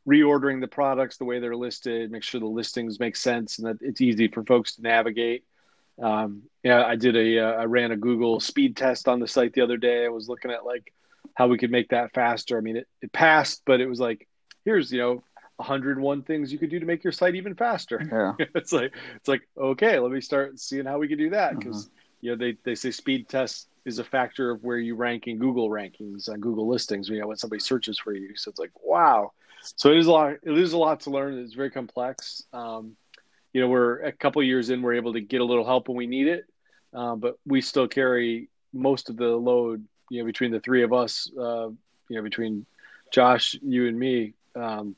reordering 0.07 0.59
the 0.61 0.67
products 0.67 1.17
the 1.17 1.25
way 1.25 1.39
they're 1.39 1.55
listed, 1.55 2.11
make 2.11 2.23
sure 2.23 2.39
the 2.39 2.45
listings 2.45 2.99
make 2.99 3.15
sense 3.15 3.59
and 3.59 3.67
that 3.67 3.77
it's 3.81 4.01
easy 4.01 4.27
for 4.27 4.43
folks 4.43 4.75
to 4.75 4.81
navigate. 4.81 5.43
Um, 6.01 6.43
yeah, 6.63 6.83
I 6.83 6.95
did 6.95 7.15
a, 7.15 7.39
uh, 7.39 7.51
I 7.53 7.65
ran 7.65 7.91
a 7.91 7.97
Google 7.97 8.39
speed 8.39 8.75
test 8.75 9.07
on 9.07 9.19
the 9.19 9.27
site 9.27 9.53
the 9.53 9.61
other 9.61 9.77
day. 9.77 10.05
I 10.05 10.09
was 10.09 10.27
looking 10.27 10.51
at 10.51 10.65
like 10.65 10.91
how 11.33 11.47
we 11.47 11.57
could 11.57 11.71
make 11.71 11.89
that 11.89 12.13
faster. 12.13 12.57
I 12.57 12.61
mean, 12.61 12.77
it, 12.77 12.87
it 13.01 13.13
passed, 13.13 13.61
but 13.65 13.81
it 13.81 13.87
was 13.87 13.99
like, 13.99 14.27
here's, 14.65 14.91
you 14.91 14.99
know, 14.99 15.23
101 15.57 16.23
things 16.23 16.51
you 16.51 16.59
could 16.59 16.69
do 16.69 16.79
to 16.79 16.85
make 16.85 17.03
your 17.03 17.13
site 17.13 17.35
even 17.35 17.55
faster. 17.55 18.01
Yeah, 18.39 18.45
it's 18.55 18.73
like 18.73 18.93
it's 19.15 19.27
like 19.27 19.47
okay 19.57 19.99
let 19.99 20.11
me 20.11 20.21
start 20.21 20.59
seeing 20.59 20.85
how 20.85 20.97
we 20.97 21.07
can 21.07 21.17
do 21.17 21.29
that 21.29 21.57
because 21.57 21.89
you 22.21 22.31
know 22.31 22.35
they, 22.35 22.57
they 22.63 22.75
say 22.75 22.91
speed 22.91 23.29
test 23.29 23.69
is 23.85 23.99
a 23.99 24.03
factor 24.03 24.51
of 24.51 24.63
where 24.63 24.77
you 24.77 24.95
rank 24.95 25.27
in 25.27 25.37
google 25.37 25.69
rankings 25.69 26.27
on 26.27 26.39
google 26.39 26.67
listings 26.67 27.07
you 27.07 27.19
know 27.19 27.27
when 27.27 27.37
somebody 27.37 27.59
searches 27.59 27.97
for 27.97 28.13
you. 28.13 28.35
So 28.35 28.49
it's 28.49 28.59
like 28.59 28.71
wow. 28.83 29.31
So 29.77 29.91
it 29.91 29.97
is 29.97 30.07
a 30.07 30.11
lot 30.11 30.33
it 30.43 30.57
is 30.57 30.73
a 30.73 30.77
lot 30.77 30.99
to 31.01 31.09
learn. 31.09 31.37
It's 31.39 31.53
very 31.53 31.71
complex. 31.71 32.43
Um, 32.51 32.97
you 33.53 33.61
know 33.61 33.69
we're 33.69 34.01
a 34.01 34.11
couple 34.11 34.43
years 34.43 34.69
in 34.69 34.81
we're 34.81 34.95
able 34.95 35.13
to 35.13 35.21
get 35.21 35.39
a 35.39 35.45
little 35.45 35.65
help 35.65 35.87
when 35.87 35.97
we 35.97 36.07
need 36.07 36.27
it. 36.27 36.45
Uh, 36.93 37.15
but 37.15 37.37
we 37.45 37.61
still 37.61 37.87
carry 37.87 38.49
most 38.73 39.09
of 39.09 39.15
the 39.15 39.27
load 39.27 39.85
you 40.09 40.19
know 40.19 40.25
between 40.25 40.51
the 40.51 40.59
three 40.59 40.83
of 40.83 40.91
us 40.91 41.31
uh, 41.39 41.69
you 42.09 42.17
know 42.17 42.21
between 42.21 42.65
josh 43.11 43.55
you 43.61 43.87
and 43.87 43.97
me 43.97 44.33
um, 44.55 44.95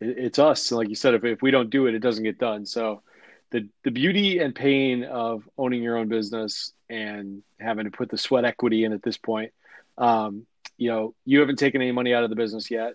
it, 0.00 0.18
it's 0.18 0.38
us. 0.38 0.70
And 0.70 0.78
like 0.78 0.88
you 0.88 0.94
said 0.94 1.14
if, 1.14 1.24
if 1.24 1.42
we 1.42 1.50
don't 1.50 1.70
do 1.70 1.86
it 1.86 1.94
it 1.94 2.00
doesn't 2.00 2.24
get 2.24 2.38
done. 2.38 2.66
So 2.66 3.02
the 3.50 3.68
the 3.84 3.90
beauty 3.90 4.38
and 4.38 4.54
pain 4.54 5.04
of 5.04 5.48
owning 5.58 5.82
your 5.82 5.96
own 5.96 6.08
business 6.08 6.72
and 6.88 7.42
having 7.60 7.84
to 7.84 7.90
put 7.90 8.10
the 8.10 8.18
sweat 8.18 8.44
equity 8.44 8.84
in 8.84 8.92
at 8.92 9.02
this 9.02 9.16
point 9.16 9.52
um, 9.98 10.46
you 10.76 10.90
know 10.90 11.14
you 11.24 11.40
haven't 11.40 11.58
taken 11.58 11.82
any 11.82 11.92
money 11.92 12.14
out 12.14 12.24
of 12.24 12.30
the 12.30 12.36
business 12.36 12.70
yet. 12.70 12.94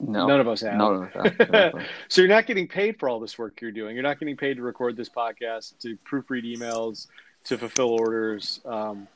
No, 0.00 0.26
none 0.26 0.38
of 0.38 0.46
us 0.46 0.60
have. 0.60 0.74
No, 0.74 0.92
no, 0.92 1.08
no, 1.12 1.22
exactly. 1.22 1.84
so 2.08 2.20
you're 2.20 2.28
not 2.28 2.46
getting 2.46 2.68
paid 2.68 3.00
for 3.00 3.08
all 3.08 3.18
this 3.18 3.36
work 3.36 3.60
you're 3.60 3.72
doing. 3.72 3.96
You're 3.96 4.04
not 4.04 4.20
getting 4.20 4.36
paid 4.36 4.54
to 4.54 4.62
record 4.62 4.96
this 4.96 5.08
podcast, 5.08 5.76
to 5.80 5.96
proofread 6.08 6.44
emails, 6.44 7.08
to 7.46 7.58
fulfill 7.58 7.90
orders, 7.90 8.60
um, 8.64 9.08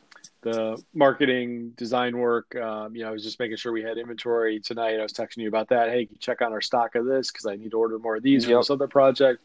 the 0.42 0.82
marketing, 0.92 1.70
design 1.76 2.18
work. 2.18 2.54
Um, 2.56 2.94
you 2.94 3.02
know, 3.02 3.08
I 3.08 3.12
was 3.12 3.22
just 3.22 3.38
making 3.38 3.56
sure 3.56 3.72
we 3.72 3.82
had 3.82 3.96
inventory 3.96 4.60
tonight. 4.60 4.98
I 4.98 5.02
was 5.02 5.12
texting 5.12 5.38
you 5.38 5.48
about 5.48 5.68
that. 5.68 5.88
Hey, 5.88 6.06
can 6.06 6.14
you 6.14 6.18
check 6.20 6.42
on 6.42 6.52
our 6.52 6.60
stock 6.60 6.94
of 6.94 7.06
this 7.06 7.30
because 7.30 7.46
I 7.46 7.56
need 7.56 7.70
to 7.70 7.78
order 7.78 7.98
more 7.98 8.16
of 8.16 8.22
these 8.22 8.44
for 8.44 8.50
Yep. 8.50 8.60
this 8.60 8.70
other 8.70 8.88
project. 8.88 9.40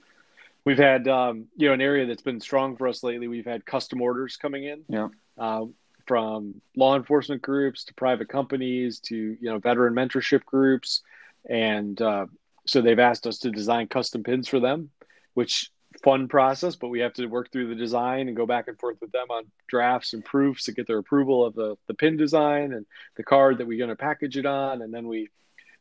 We've 0.66 0.78
had 0.78 1.08
um, 1.08 1.46
you 1.56 1.68
know 1.68 1.74
an 1.74 1.82
area 1.82 2.06
that's 2.06 2.22
been 2.24 2.42
strong 2.42 2.76
for 2.76 2.88
us 2.88 3.04
lately. 3.04 3.28
We've 3.28 3.46
had 3.46 3.66
custom 3.66 4.02
orders 4.02 4.36
coming 4.36 4.66
in 4.66 4.84
yeah, 4.90 5.08
um, 5.38 5.74
from 6.06 6.62
law 6.76 6.96
enforcement 6.98 7.42
groups 7.42 7.86
to 7.86 7.94
private 7.94 8.28
companies 8.28 9.00
to 9.02 9.16
you 9.16 9.50
know 9.50 9.60
veteran 9.60 9.94
mentorship 9.94 10.44
groups, 10.46 11.04
and 11.50 12.02
uh, 12.02 12.26
so 12.66 12.82
they've 12.82 13.00
asked 13.00 13.28
us 13.28 13.38
to 13.40 13.52
design 13.52 13.88
custom 13.88 14.24
pins 14.24 14.48
for 14.48 14.60
them, 14.60 14.90
which 15.36 15.72
fun 16.04 16.28
process, 16.28 16.76
but 16.76 16.90
we 16.90 17.00
have 17.00 17.14
to 17.14 17.26
work 17.28 17.52
through 17.52 17.68
the 17.68 17.76
design 17.76 18.28
and 18.28 18.38
go 18.38 18.46
back 18.46 18.68
and 18.68 18.80
forth 18.80 18.98
with 19.02 19.12
them 19.12 19.30
on 19.30 19.46
drafts 19.68 20.14
and 20.14 20.24
proofs 20.24 20.66
to 20.66 20.72
get 20.72 20.88
their 20.88 21.00
approval 21.00 21.46
of 21.46 21.56
the 21.56 21.76
the 21.88 21.94
pin 21.94 22.18
design 22.18 22.74
and 22.74 22.86
the 23.16 23.24
card 23.24 23.58
that 23.58 23.68
we're 23.68 23.78
going 23.78 23.90
to 23.90 23.96
package 23.96 24.38
it 24.38 24.46
on, 24.46 24.82
and 24.82 24.94
then 24.94 25.08
we 25.08 25.30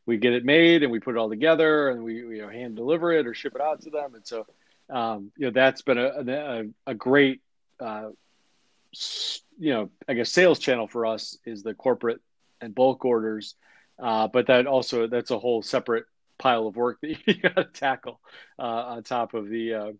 we 0.07 0.17
get 0.17 0.33
it 0.33 0.45
made 0.45 0.83
and 0.83 0.93
we 0.93 1.01
put 1.01 1.17
it 1.17 1.19
all 1.19 1.29
together 1.29 1.91
and 1.91 2.03
we 2.03 2.15
you 2.15 2.43
know 2.43 2.49
hand 2.49 2.77
deliver 2.77 3.13
it 3.13 3.27
or 3.27 3.35
ship 3.35 3.55
it 3.55 3.61
out 3.61 3.83
to 3.83 3.91
them, 3.91 4.15
and 4.15 4.27
so 4.27 4.47
um, 4.91 5.31
you 5.37 5.47
know 5.47 5.53
that's 5.53 5.83
been 5.83 5.99
a 5.99 6.65
a, 6.87 6.91
a 6.91 6.95
great 6.95 7.41
uh, 7.81 8.09
you 9.59 9.73
know 9.73 9.91
I 10.09 10.15
guess 10.15 10.31
sales 10.31 10.59
channel 10.59 10.87
for 10.87 11.07
us 11.07 11.37
is 11.45 11.63
the 11.63 11.75
corporate 11.75 12.21
and 12.61 12.75
bulk 12.75 13.05
orders, 13.05 13.55
uh, 13.99 14.29
but 14.29 14.47
that 14.47 14.67
also 14.67 15.07
that's 15.07 15.31
a 15.31 15.39
whole 15.39 15.63
separate 15.63 16.07
pile 16.39 16.67
of 16.67 16.77
work 16.77 17.01
that 17.01 17.17
you 17.27 17.35
got 17.35 17.57
to 17.57 17.65
tackle 17.65 18.21
uh, 18.59 18.63
on 18.63 19.03
top 19.03 19.35
of 19.35 19.49
the 19.49 19.75
uh, 19.75 19.93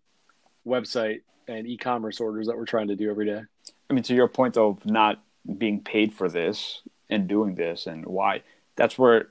website 0.65 1.21
and 1.47 1.67
e-commerce 1.67 2.19
orders 2.19 2.47
that 2.47 2.57
we're 2.57 2.65
trying 2.65 2.89
to 2.89 2.95
do 2.95 3.09
every 3.09 3.25
day. 3.25 3.41
I 3.89 3.93
mean, 3.93 4.03
to 4.03 4.15
your 4.15 4.27
point 4.27 4.57
of 4.57 4.85
not 4.85 5.23
being 5.57 5.81
paid 5.81 6.13
for 6.13 6.27
this 6.27 6.81
and 7.09 7.27
doing 7.27 7.55
this 7.55 7.87
and 7.87 8.05
why, 8.05 8.43
that's 8.75 8.97
where 8.97 9.29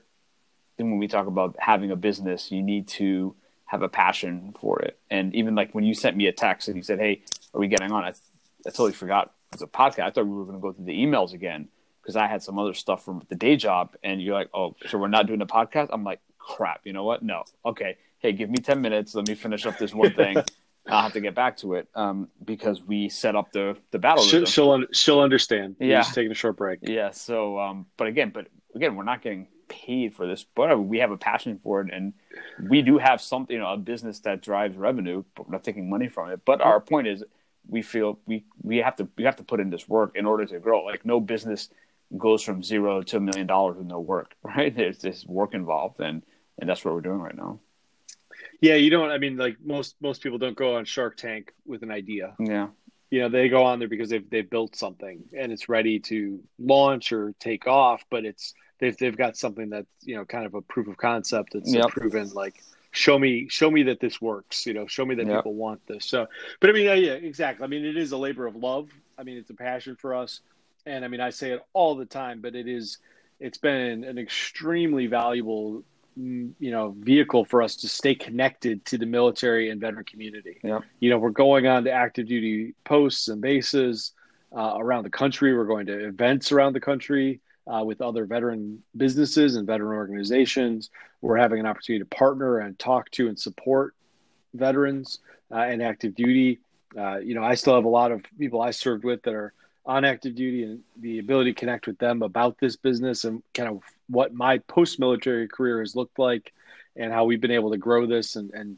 when 0.77 0.97
we 0.97 1.07
talk 1.07 1.27
about 1.27 1.55
having 1.59 1.91
a 1.91 1.95
business, 1.95 2.51
you 2.51 2.61
need 2.61 2.87
to 2.87 3.35
have 3.65 3.81
a 3.81 3.89
passion 3.89 4.53
for 4.59 4.79
it. 4.81 4.97
And 5.09 5.35
even 5.35 5.55
like 5.55 5.73
when 5.73 5.83
you 5.83 5.93
sent 5.93 6.15
me 6.15 6.27
a 6.27 6.31
text 6.31 6.67
and 6.67 6.77
you 6.77 6.83
said, 6.83 6.99
"Hey, 6.99 7.21
are 7.53 7.59
we 7.59 7.67
getting 7.67 7.91
on?" 7.91 8.03
I, 8.03 8.09
I 8.09 8.69
totally 8.69 8.93
forgot 8.93 9.33
it 9.51 9.55
was 9.55 9.61
a 9.61 9.67
podcast. 9.67 10.03
I 10.03 10.09
thought 10.11 10.25
we 10.25 10.35
were 10.35 10.45
going 10.45 10.57
to 10.57 10.61
go 10.61 10.73
through 10.73 10.85
the 10.85 10.97
emails 10.97 11.33
again 11.33 11.67
because 12.01 12.15
I 12.15 12.27
had 12.27 12.43
some 12.43 12.57
other 12.59 12.73
stuff 12.73 13.03
from 13.03 13.23
the 13.29 13.35
day 13.35 13.55
job. 13.55 13.95
And 14.03 14.21
you're 14.21 14.33
like, 14.33 14.49
"Oh, 14.53 14.75
so 14.87 14.97
we're 14.97 15.07
not 15.07 15.27
doing 15.27 15.41
a 15.41 15.47
podcast?" 15.47 15.89
I'm 15.91 16.03
like, 16.03 16.19
"Crap! 16.55 16.81
You 16.85 16.93
know 16.93 17.03
what? 17.03 17.23
No. 17.23 17.43
Okay. 17.65 17.97
Hey, 18.19 18.31
give 18.33 18.49
me 18.49 18.57
ten 18.57 18.81
minutes. 18.81 19.13
Let 19.15 19.27
me 19.27 19.35
finish 19.35 19.65
up 19.65 19.77
this 19.77 19.93
one 19.93 20.13
thing." 20.13 20.37
I'll 20.89 21.03
have 21.03 21.13
to 21.13 21.21
get 21.21 21.35
back 21.35 21.57
to 21.57 21.73
it 21.73 21.89
um, 21.95 22.29
because 22.45 22.81
we 22.81 23.09
set 23.09 23.35
up 23.35 23.51
the 23.51 23.77
the 23.91 23.99
battle. 23.99 24.23
She'll 24.23 24.45
she'll, 24.45 24.85
she'll 24.93 25.19
understand. 25.19 25.75
Yeah. 25.79 26.01
taking 26.01 26.31
a 26.31 26.35
short 26.35 26.55
break. 26.55 26.79
Yeah. 26.81 27.11
So, 27.11 27.59
um, 27.59 27.87
but 27.97 28.07
again, 28.07 28.31
but 28.33 28.47
again, 28.73 28.95
we're 28.95 29.03
not 29.03 29.21
getting 29.21 29.47
paid 29.67 30.15
for 30.15 30.27
this, 30.27 30.45
but 30.55 30.79
we 30.79 30.99
have 30.99 31.11
a 31.11 31.17
passion 31.17 31.59
for 31.61 31.81
it, 31.81 31.93
and 31.93 32.13
we 32.69 32.81
do 32.81 32.97
have 32.97 33.21
something, 33.21 33.53
you 33.53 33.61
know, 33.61 33.73
a 33.73 33.77
business 33.77 34.19
that 34.21 34.41
drives 34.41 34.77
revenue, 34.77 35.23
but 35.35 35.47
we're 35.47 35.53
not 35.53 35.63
taking 35.63 35.89
money 35.89 36.07
from 36.07 36.29
it. 36.29 36.41
But 36.45 36.61
our 36.61 36.79
point 36.79 37.07
is, 37.07 37.23
we 37.67 37.81
feel 37.81 38.19
we 38.25 38.45
we 38.61 38.77
have 38.77 38.95
to 38.97 39.07
we 39.17 39.25
have 39.25 39.35
to 39.37 39.43
put 39.43 39.59
in 39.59 39.69
this 39.69 39.87
work 39.87 40.13
in 40.15 40.25
order 40.25 40.45
to 40.45 40.59
grow. 40.59 40.83
Like 40.83 41.05
no 41.05 41.19
business 41.19 41.69
goes 42.17 42.41
from 42.41 42.63
zero 42.63 43.01
to 43.01 43.17
a 43.17 43.19
million 43.19 43.47
dollars 43.47 43.77
with 43.77 43.87
no 43.87 43.99
work, 43.99 44.35
right? 44.43 44.75
There's 44.75 44.99
this 44.99 45.25
work 45.25 45.53
involved, 45.53 45.99
and 45.99 46.23
and 46.59 46.69
that's 46.69 46.83
what 46.83 46.93
we're 46.93 47.01
doing 47.01 47.19
right 47.19 47.35
now. 47.35 47.59
Yeah, 48.61 48.75
you 48.75 48.89
don't. 48.89 49.09
I 49.11 49.17
mean, 49.17 49.37
like 49.37 49.57
most 49.63 49.95
most 50.01 50.21
people 50.23 50.37
don't 50.37 50.55
go 50.57 50.75
on 50.77 50.85
Shark 50.85 51.17
Tank 51.17 51.53
with 51.65 51.83
an 51.83 51.91
idea. 51.91 52.35
Yeah. 52.39 52.67
You 53.09 53.21
know, 53.21 53.29
they 53.29 53.47
go 53.49 53.63
on 53.63 53.79
there 53.79 53.87
because 53.87 54.09
they've 54.09 54.27
they've 54.29 54.49
built 54.49 54.75
something 54.75 55.23
and 55.37 55.51
it's 55.51 55.69
ready 55.69 55.99
to 56.01 56.39
launch 56.59 57.11
or 57.11 57.33
take 57.39 57.67
off, 57.67 58.03
but 58.09 58.25
it's 58.25 58.53
they've 58.79 58.97
they've 58.97 59.15
got 59.17 59.37
something 59.37 59.69
that's 59.69 59.87
you 60.01 60.15
know 60.15 60.25
kind 60.25 60.45
of 60.45 60.53
a 60.55 60.61
proof 60.61 60.87
of 60.87 60.97
concept 60.97 61.53
that's 61.53 61.73
Yep. 61.73 61.89
proven 61.89 62.29
like 62.33 62.61
show 62.91 63.17
me 63.19 63.47
show 63.49 63.69
me 63.69 63.83
that 63.83 63.99
this 63.99 64.19
works 64.21 64.65
you 64.65 64.73
know 64.73 64.87
show 64.87 65.05
me 65.05 65.13
that 65.15 65.27
Yep. 65.27 65.35
people 65.37 65.53
want 65.55 65.85
this 65.87 66.05
so 66.05 66.25
but 66.59 66.69
i 66.69 66.73
mean 66.73 66.85
yeah, 66.85 66.93
yeah 66.93 67.11
exactly 67.13 67.63
i 67.63 67.67
mean 67.67 67.85
it 67.85 67.97
is 67.97 68.11
a 68.11 68.17
labor 68.17 68.47
of 68.47 68.55
love 68.55 68.89
i 69.19 69.23
mean 69.23 69.37
it's 69.37 69.49
a 69.49 69.53
passion 69.53 69.95
for 69.95 70.15
us 70.15 70.39
and 70.85 71.03
i 71.03 71.07
mean 71.07 71.19
i 71.19 71.29
say 71.29 71.51
it 71.51 71.61
all 71.73 71.95
the 71.95 72.05
time 72.05 72.39
but 72.41 72.55
it 72.55 72.67
is 72.67 72.97
it's 73.39 73.57
been 73.57 74.03
an 74.03 74.17
extremely 74.17 75.05
valuable 75.05 75.83
you 76.17 76.71
know 76.71 76.95
vehicle 76.99 77.45
for 77.45 77.61
us 77.61 77.75
to 77.75 77.87
stay 77.87 78.15
connected 78.15 78.83
to 78.85 78.97
the 78.97 79.05
military 79.05 79.69
and 79.69 79.79
veteran 79.79 80.03
community 80.05 80.59
Yep. 80.63 80.83
you 80.99 81.09
know 81.09 81.17
we're 81.17 81.29
going 81.29 81.67
on 81.67 81.83
to 81.83 81.91
active 81.91 82.27
duty 82.27 82.73
posts 82.83 83.27
and 83.27 83.41
bases 83.41 84.13
uh, 84.55 84.75
around 84.77 85.03
the 85.03 85.09
country 85.09 85.55
we're 85.55 85.65
going 85.65 85.85
to 85.87 86.07
events 86.07 86.51
around 86.51 86.73
the 86.73 86.79
country 86.79 87.39
uh, 87.67 87.83
with 87.83 88.01
other 88.01 88.25
veteran 88.25 88.81
businesses 88.95 89.55
and 89.55 89.67
veteran 89.67 89.95
organizations 89.95 90.89
we're 91.21 91.37
having 91.37 91.59
an 91.59 91.65
opportunity 91.65 92.03
to 92.03 92.09
partner 92.15 92.59
and 92.59 92.77
talk 92.79 93.09
to 93.11 93.27
and 93.27 93.39
support 93.39 93.93
veterans 94.53 95.19
uh, 95.51 95.55
and 95.57 95.81
active 95.81 96.15
duty. 96.15 96.59
Uh, 96.97 97.17
you 97.17 97.35
know, 97.35 97.43
I 97.43 97.55
still 97.55 97.75
have 97.75 97.85
a 97.85 97.89
lot 97.89 98.11
of 98.11 98.21
people 98.39 98.61
I 98.61 98.71
served 98.71 99.03
with 99.03 99.23
that 99.23 99.33
are 99.33 99.53
on 99.87 100.05
active 100.05 100.35
duty, 100.35 100.63
and 100.63 100.81
the 100.97 101.19
ability 101.19 101.53
to 101.53 101.59
connect 101.59 101.87
with 101.87 101.97
them 101.97 102.21
about 102.21 102.59
this 102.59 102.75
business 102.75 103.23
and 103.23 103.41
kind 103.53 103.69
of 103.69 103.81
what 104.09 104.33
my 104.33 104.59
post-military 104.59 105.47
career 105.47 105.79
has 105.79 105.95
looked 105.95 106.19
like, 106.19 106.53
and 106.95 107.11
how 107.11 107.25
we've 107.25 107.41
been 107.41 107.51
able 107.51 107.71
to 107.71 107.77
grow 107.77 108.05
this, 108.05 108.35
and 108.35 108.51
and 108.51 108.77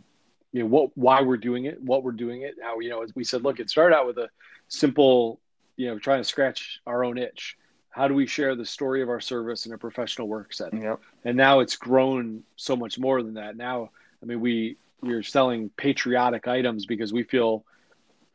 you 0.53 0.61
know 0.61 0.67
what 0.67 0.95
why 0.95 1.21
we're 1.21 1.37
doing 1.37 1.65
it, 1.65 1.81
what 1.81 2.03
we're 2.03 2.11
doing 2.11 2.43
it, 2.43 2.55
how 2.61 2.79
you 2.79 2.89
know 2.89 3.01
as 3.01 3.13
we 3.15 3.23
said, 3.23 3.43
look, 3.43 3.59
it 3.59 3.69
started 3.69 3.95
out 3.95 4.05
with 4.07 4.17
a 4.17 4.29
simple, 4.67 5.39
you 5.75 5.87
know, 5.87 5.99
trying 5.99 6.19
to 6.19 6.23
scratch 6.23 6.79
our 6.85 7.03
own 7.03 7.17
itch. 7.17 7.57
How 7.89 8.07
do 8.07 8.13
we 8.13 8.27
share 8.27 8.55
the 8.55 8.65
story 8.65 9.01
of 9.01 9.09
our 9.09 9.19
service 9.19 9.65
in 9.65 9.73
a 9.73 9.77
professional 9.77 10.27
work 10.27 10.53
setting? 10.53 10.83
Yep. 10.83 10.99
and 11.25 11.35
now 11.35 11.59
it's 11.59 11.75
grown 11.75 12.43
so 12.55 12.75
much 12.75 12.99
more 12.99 13.21
than 13.23 13.33
that 13.33 13.57
now 13.57 13.89
i 14.21 14.25
mean 14.25 14.39
we 14.39 14.77
we're 15.01 15.23
selling 15.23 15.69
patriotic 15.77 16.47
items 16.47 16.85
because 16.85 17.13
we 17.13 17.23
feel 17.23 17.63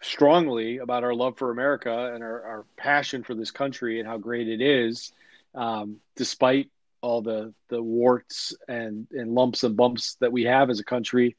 strongly 0.04 0.78
about 0.78 1.04
our 1.04 1.14
love 1.14 1.36
for 1.36 1.50
america 1.50 2.12
and 2.14 2.22
our, 2.22 2.42
our 2.42 2.64
passion 2.76 3.22
for 3.22 3.34
this 3.34 3.50
country 3.50 3.98
and 3.98 4.08
how 4.08 4.18
great 4.18 4.48
it 4.48 4.60
is 4.60 5.12
um, 5.54 5.96
despite 6.16 6.70
all 7.00 7.22
the 7.22 7.52
the 7.68 7.82
warts 7.82 8.54
and 8.68 9.06
and 9.12 9.34
lumps 9.34 9.64
and 9.64 9.76
bumps 9.76 10.16
that 10.16 10.32
we 10.32 10.44
have 10.44 10.70
as 10.70 10.80
a 10.80 10.84
country 10.84 11.36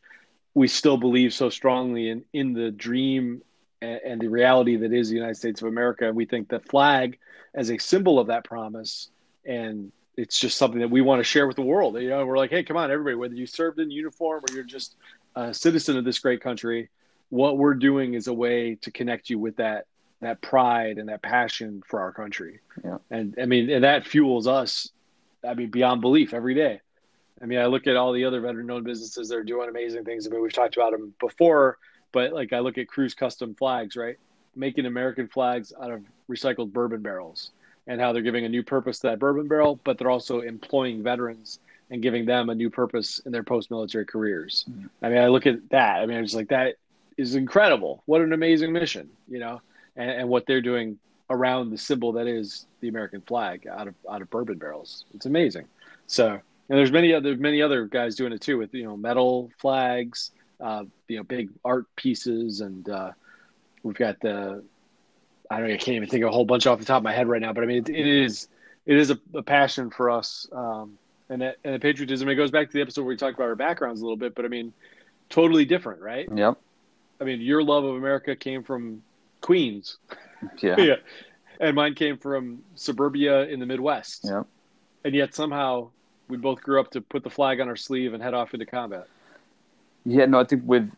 we 0.53 0.67
still 0.67 0.97
believe 0.97 1.33
so 1.33 1.49
strongly 1.49 2.09
in 2.09 2.23
in 2.33 2.53
the 2.53 2.71
dream 2.71 3.41
and, 3.81 3.99
and 4.05 4.21
the 4.21 4.29
reality 4.29 4.77
that 4.77 4.93
is 4.93 5.09
the 5.09 5.15
united 5.15 5.35
states 5.35 5.61
of 5.61 5.67
america 5.67 6.11
we 6.11 6.25
think 6.25 6.47
the 6.49 6.59
flag 6.59 7.19
as 7.53 7.69
a 7.69 7.77
symbol 7.77 8.19
of 8.19 8.27
that 8.27 8.43
promise 8.43 9.09
and 9.45 9.91
it's 10.17 10.39
just 10.39 10.57
something 10.57 10.79
that 10.79 10.89
we 10.89 11.01
want 11.01 11.19
to 11.19 11.23
share 11.23 11.47
with 11.47 11.55
the 11.55 11.61
world. 11.61 11.99
You 12.01 12.09
know, 12.09 12.25
we're 12.25 12.37
like, 12.37 12.49
hey, 12.49 12.63
come 12.63 12.77
on, 12.77 12.91
everybody, 12.91 13.15
whether 13.15 13.35
you 13.35 13.45
served 13.45 13.79
in 13.79 13.91
uniform 13.91 14.43
or 14.47 14.53
you're 14.53 14.63
just 14.63 14.95
a 15.35 15.53
citizen 15.53 15.97
of 15.97 16.05
this 16.05 16.19
great 16.19 16.41
country, 16.41 16.89
what 17.29 17.57
we're 17.57 17.73
doing 17.73 18.13
is 18.13 18.27
a 18.27 18.33
way 18.33 18.75
to 18.81 18.91
connect 18.91 19.29
you 19.29 19.39
with 19.39 19.57
that 19.57 19.85
that 20.21 20.41
pride 20.41 20.97
and 20.97 21.09
that 21.09 21.21
passion 21.21 21.83
for 21.85 21.99
our 21.99 22.11
country. 22.11 22.59
Yeah. 22.83 22.97
And 23.11 23.35
I 23.39 23.45
mean, 23.45 23.69
and 23.69 23.83
that 23.83 24.07
fuels 24.07 24.47
us. 24.47 24.89
I 25.47 25.53
mean, 25.53 25.69
beyond 25.69 26.01
belief 26.01 26.33
every 26.33 26.55
day. 26.55 26.81
I 27.41 27.45
mean, 27.45 27.59
I 27.59 27.65
look 27.65 27.85
at 27.85 27.95
all 27.95 28.13
the 28.13 28.25
other 28.25 28.39
veteran-owned 28.39 28.85
businesses 28.85 29.29
that 29.29 29.35
are 29.35 29.43
doing 29.43 29.69
amazing 29.69 30.05
things. 30.05 30.25
I 30.25 30.29
mean, 30.29 30.41
we've 30.41 30.53
talked 30.53 30.77
about 30.77 30.93
them 30.93 31.13
before, 31.19 31.77
but 32.11 32.33
like 32.33 32.53
I 32.53 32.59
look 32.59 32.77
at 32.77 32.87
Cruise 32.87 33.13
Custom 33.13 33.53
Flags, 33.55 33.95
right? 33.95 34.17
Making 34.55 34.85
American 34.85 35.27
flags 35.27 35.73
out 35.79 35.91
of 35.91 36.01
recycled 36.29 36.71
bourbon 36.71 37.01
barrels 37.01 37.51
and 37.87 37.99
how 38.01 38.13
they're 38.13 38.21
giving 38.21 38.45
a 38.45 38.49
new 38.49 38.63
purpose 38.63 38.99
to 38.99 39.07
that 39.07 39.19
bourbon 39.19 39.47
barrel, 39.47 39.79
but 39.83 39.97
they're 39.97 40.09
also 40.09 40.39
employing 40.39 41.03
veterans 41.03 41.59
and 41.91 42.01
giving 42.01 42.25
them 42.25 42.49
a 42.49 42.55
new 42.55 42.69
purpose 42.69 43.19
in 43.25 43.31
their 43.31 43.43
post-military 43.43 44.05
careers. 44.05 44.65
Mhm. 44.67 44.89
I 45.03 45.09
mean, 45.09 45.17
I 45.19 45.27
look 45.27 45.45
at 45.45 45.69
that. 45.69 46.01
I 46.01 46.05
mean, 46.05 46.17
I 46.17 46.21
it's 46.21 46.33
like 46.33 46.49
that 46.49 46.77
is 47.17 47.35
incredible. 47.35 48.03
What 48.05 48.21
an 48.21 48.33
amazing 48.33 48.73
mission, 48.73 49.09
you 49.27 49.39
know, 49.39 49.61
and, 49.95 50.09
and 50.09 50.29
what 50.29 50.45
they're 50.45 50.61
doing 50.61 50.99
around 51.29 51.71
the 51.71 51.77
symbol 51.77 52.11
that 52.13 52.27
is 52.27 52.67
the 52.81 52.87
American 52.87 53.21
flag 53.21 53.67
out 53.67 53.87
of 53.87 53.95
out 54.09 54.21
of 54.21 54.29
bourbon 54.29 54.57
barrels. 54.57 55.05
It's 55.13 55.25
amazing. 55.25 55.65
So, 56.07 56.27
and 56.29 56.41
there's 56.79 56.91
many 56.91 57.13
other 57.13 57.35
many 57.35 57.61
other 57.61 57.85
guys 57.85 58.15
doing 58.15 58.33
it 58.33 58.41
too 58.41 58.57
with 58.57 58.73
you 58.73 58.83
know 58.83 58.97
metal 58.97 59.51
flags, 59.57 60.31
uh, 60.59 60.83
you 61.07 61.17
know, 61.17 61.23
big 61.23 61.49
art 61.63 61.85
pieces, 61.95 62.61
and 62.61 62.87
uh, 62.89 63.11
we've 63.83 63.95
got 63.95 64.19
the 64.19 64.63
I 65.49 65.59
don't 65.59 65.71
I 65.71 65.77
can't 65.77 65.95
even 65.95 66.09
think 66.09 66.23
of 66.23 66.29
a 66.29 66.33
whole 66.33 66.45
bunch 66.45 66.67
off 66.67 66.79
the 66.79 66.85
top 66.85 66.97
of 66.97 67.03
my 67.03 67.13
head 67.13 67.27
right 67.27 67.41
now, 67.41 67.53
but 67.53 67.63
I 67.63 67.67
mean 67.67 67.77
it, 67.77 67.89
it 67.89 68.07
is 68.07 68.47
it 68.85 68.97
is 68.97 69.09
a, 69.09 69.19
a 69.33 69.41
passion 69.41 69.89
for 69.89 70.11
us, 70.11 70.47
um, 70.51 70.97
and 71.29 71.41
and 71.41 71.73
the 71.73 71.79
patriotism. 71.79 72.29
It 72.29 72.35
goes 72.35 72.51
back 72.51 72.67
to 72.67 72.73
the 72.73 72.81
episode 72.81 73.01
where 73.01 73.09
we 73.09 73.17
talked 73.17 73.35
about 73.35 73.45
our 73.47 73.55
backgrounds 73.55 74.01
a 74.01 74.03
little 74.03 74.17
bit, 74.17 74.35
but 74.35 74.45
I 74.45 74.47
mean, 74.47 74.73
totally 75.29 75.65
different, 75.65 76.01
right? 76.01 76.27
Yep. 76.33 76.59
I 77.25 77.27
mean, 77.29 77.41
your 77.41 77.63
love 77.63 77.83
of 77.83 77.95
America 77.95 78.35
came 78.35 78.61
from 78.61 79.01
Queens, 79.41 79.97
Yeah. 80.61 80.75
yeah, 80.77 80.95
and 81.59 81.75
mine 81.75 81.95
came 81.95 82.17
from 82.19 82.61
suburbia 82.75 83.47
in 83.47 83.59
the 83.59 83.65
Midwest, 83.65 84.25
Yep. 84.25 84.45
and 85.05 85.15
yet 85.15 85.33
somehow 85.33 85.89
we 86.27 86.37
both 86.37 86.61
grew 86.61 86.79
up 86.79 86.91
to 86.91 87.01
put 87.01 87.23
the 87.23 87.29
flag 87.31 87.59
on 87.61 87.67
our 87.67 87.75
sleeve 87.75 88.13
and 88.13 88.21
head 88.21 88.35
off 88.35 88.53
into 88.53 88.67
combat. 88.67 89.07
Yeah, 90.05 90.25
no, 90.25 90.39
I 90.39 90.43
think 90.43 90.61
with, 90.67 90.91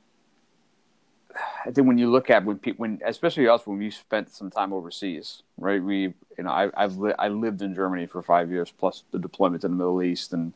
I 1.65 1.71
think 1.71 1.87
when 1.87 1.97
you 1.97 2.11
look 2.11 2.29
at 2.29 2.43
when 2.43 2.57
people, 2.59 2.81
when 2.83 3.01
especially 3.05 3.47
us, 3.47 3.65
when 3.65 3.77
we 3.77 3.89
spent 3.89 4.29
some 4.29 4.51
time 4.51 4.73
overseas, 4.73 5.43
right? 5.57 5.81
We, 5.81 6.13
you 6.37 6.43
know, 6.43 6.49
I, 6.49 6.69
I've 6.75 6.97
li- 6.97 7.13
I 7.17 7.29
lived 7.29 7.61
in 7.61 7.73
Germany 7.73 8.05
for 8.05 8.21
five 8.21 8.51
years, 8.51 8.69
plus 8.77 9.03
the 9.11 9.19
deployment 9.19 9.63
in 9.63 9.71
the 9.71 9.77
Middle 9.77 10.03
East 10.03 10.33
and 10.33 10.51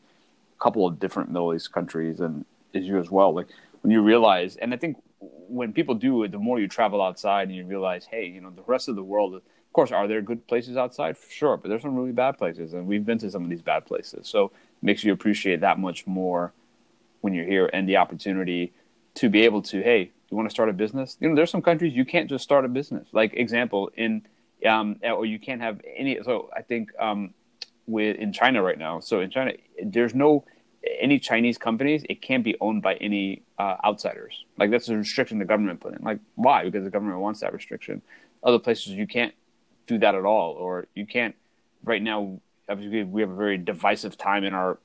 a 0.58 0.62
couple 0.62 0.86
of 0.86 1.00
different 1.00 1.30
Middle 1.30 1.54
East 1.54 1.72
countries, 1.72 2.20
and 2.20 2.44
as 2.74 2.84
you 2.84 2.98
as 2.98 3.10
well. 3.10 3.32
Like 3.32 3.46
when 3.80 3.90
you 3.90 4.02
realize, 4.02 4.56
and 4.56 4.74
I 4.74 4.76
think 4.76 4.98
when 5.48 5.72
people 5.72 5.94
do 5.94 6.22
it, 6.24 6.32
the 6.32 6.38
more 6.38 6.58
you 6.58 6.68
travel 6.68 7.02
outside 7.02 7.48
and 7.48 7.56
you 7.56 7.64
realize, 7.64 8.04
hey, 8.04 8.26
you 8.26 8.40
know, 8.40 8.50
the 8.50 8.62
rest 8.66 8.88
of 8.88 8.96
the 8.96 9.02
world. 9.02 9.34
Of 9.34 9.42
course, 9.72 9.92
are 9.92 10.06
there 10.06 10.20
good 10.20 10.46
places 10.46 10.76
outside? 10.76 11.16
Sure, 11.30 11.56
but 11.56 11.68
there's 11.68 11.82
some 11.82 11.96
really 11.96 12.12
bad 12.12 12.36
places, 12.36 12.74
and 12.74 12.86
we've 12.86 13.06
been 13.06 13.18
to 13.18 13.30
some 13.30 13.42
of 13.44 13.48
these 13.50 13.62
bad 13.62 13.86
places. 13.86 14.28
So 14.28 14.46
it 14.46 14.52
makes 14.82 15.02
you 15.02 15.12
appreciate 15.12 15.60
that 15.60 15.78
much 15.78 16.06
more 16.06 16.52
when 17.22 17.32
you're 17.32 17.46
here 17.46 17.70
and 17.72 17.88
the 17.88 17.96
opportunity 17.96 18.72
to 19.14 19.28
be 19.28 19.42
able 19.42 19.62
to 19.62 19.82
hey 19.82 20.10
you 20.30 20.36
want 20.36 20.48
to 20.48 20.50
start 20.50 20.68
a 20.68 20.72
business 20.72 21.16
you 21.20 21.28
know 21.28 21.34
there's 21.34 21.50
some 21.50 21.62
countries 21.62 21.94
you 21.94 22.04
can't 22.04 22.28
just 22.28 22.44
start 22.44 22.64
a 22.64 22.68
business 22.68 23.06
like 23.12 23.32
example 23.34 23.90
in 23.96 24.22
um 24.66 24.96
or 25.02 25.24
you 25.24 25.38
can't 25.38 25.60
have 25.60 25.80
any 25.96 26.18
so 26.22 26.50
i 26.54 26.62
think 26.62 26.90
um 26.98 27.32
with 27.86 28.16
in 28.16 28.32
china 28.32 28.62
right 28.62 28.78
now 28.78 29.00
so 29.00 29.20
in 29.20 29.30
china 29.30 29.52
there's 29.84 30.14
no 30.14 30.44
any 31.00 31.18
chinese 31.18 31.58
companies 31.58 32.04
it 32.08 32.20
can't 32.20 32.44
be 32.44 32.56
owned 32.60 32.82
by 32.82 32.94
any 32.94 33.42
uh, 33.58 33.76
outsiders 33.84 34.44
like 34.58 34.70
that's 34.70 34.88
a 34.88 34.96
restriction 34.96 35.38
the 35.38 35.44
government 35.44 35.80
put 35.80 35.94
in 35.94 36.02
like 36.02 36.18
why 36.34 36.64
because 36.64 36.84
the 36.84 36.90
government 36.90 37.18
wants 37.18 37.40
that 37.40 37.52
restriction 37.52 38.02
other 38.42 38.58
places 38.58 38.88
you 38.88 39.06
can't 39.06 39.34
do 39.86 39.98
that 39.98 40.14
at 40.14 40.24
all 40.24 40.52
or 40.52 40.86
you 40.94 41.06
can't 41.06 41.34
right 41.84 42.02
now 42.02 42.40
obviously 42.68 43.04
we 43.04 43.20
have 43.20 43.30
a 43.30 43.34
very 43.34 43.58
divisive 43.58 44.16
time 44.16 44.44
in 44.44 44.54
our 44.54 44.78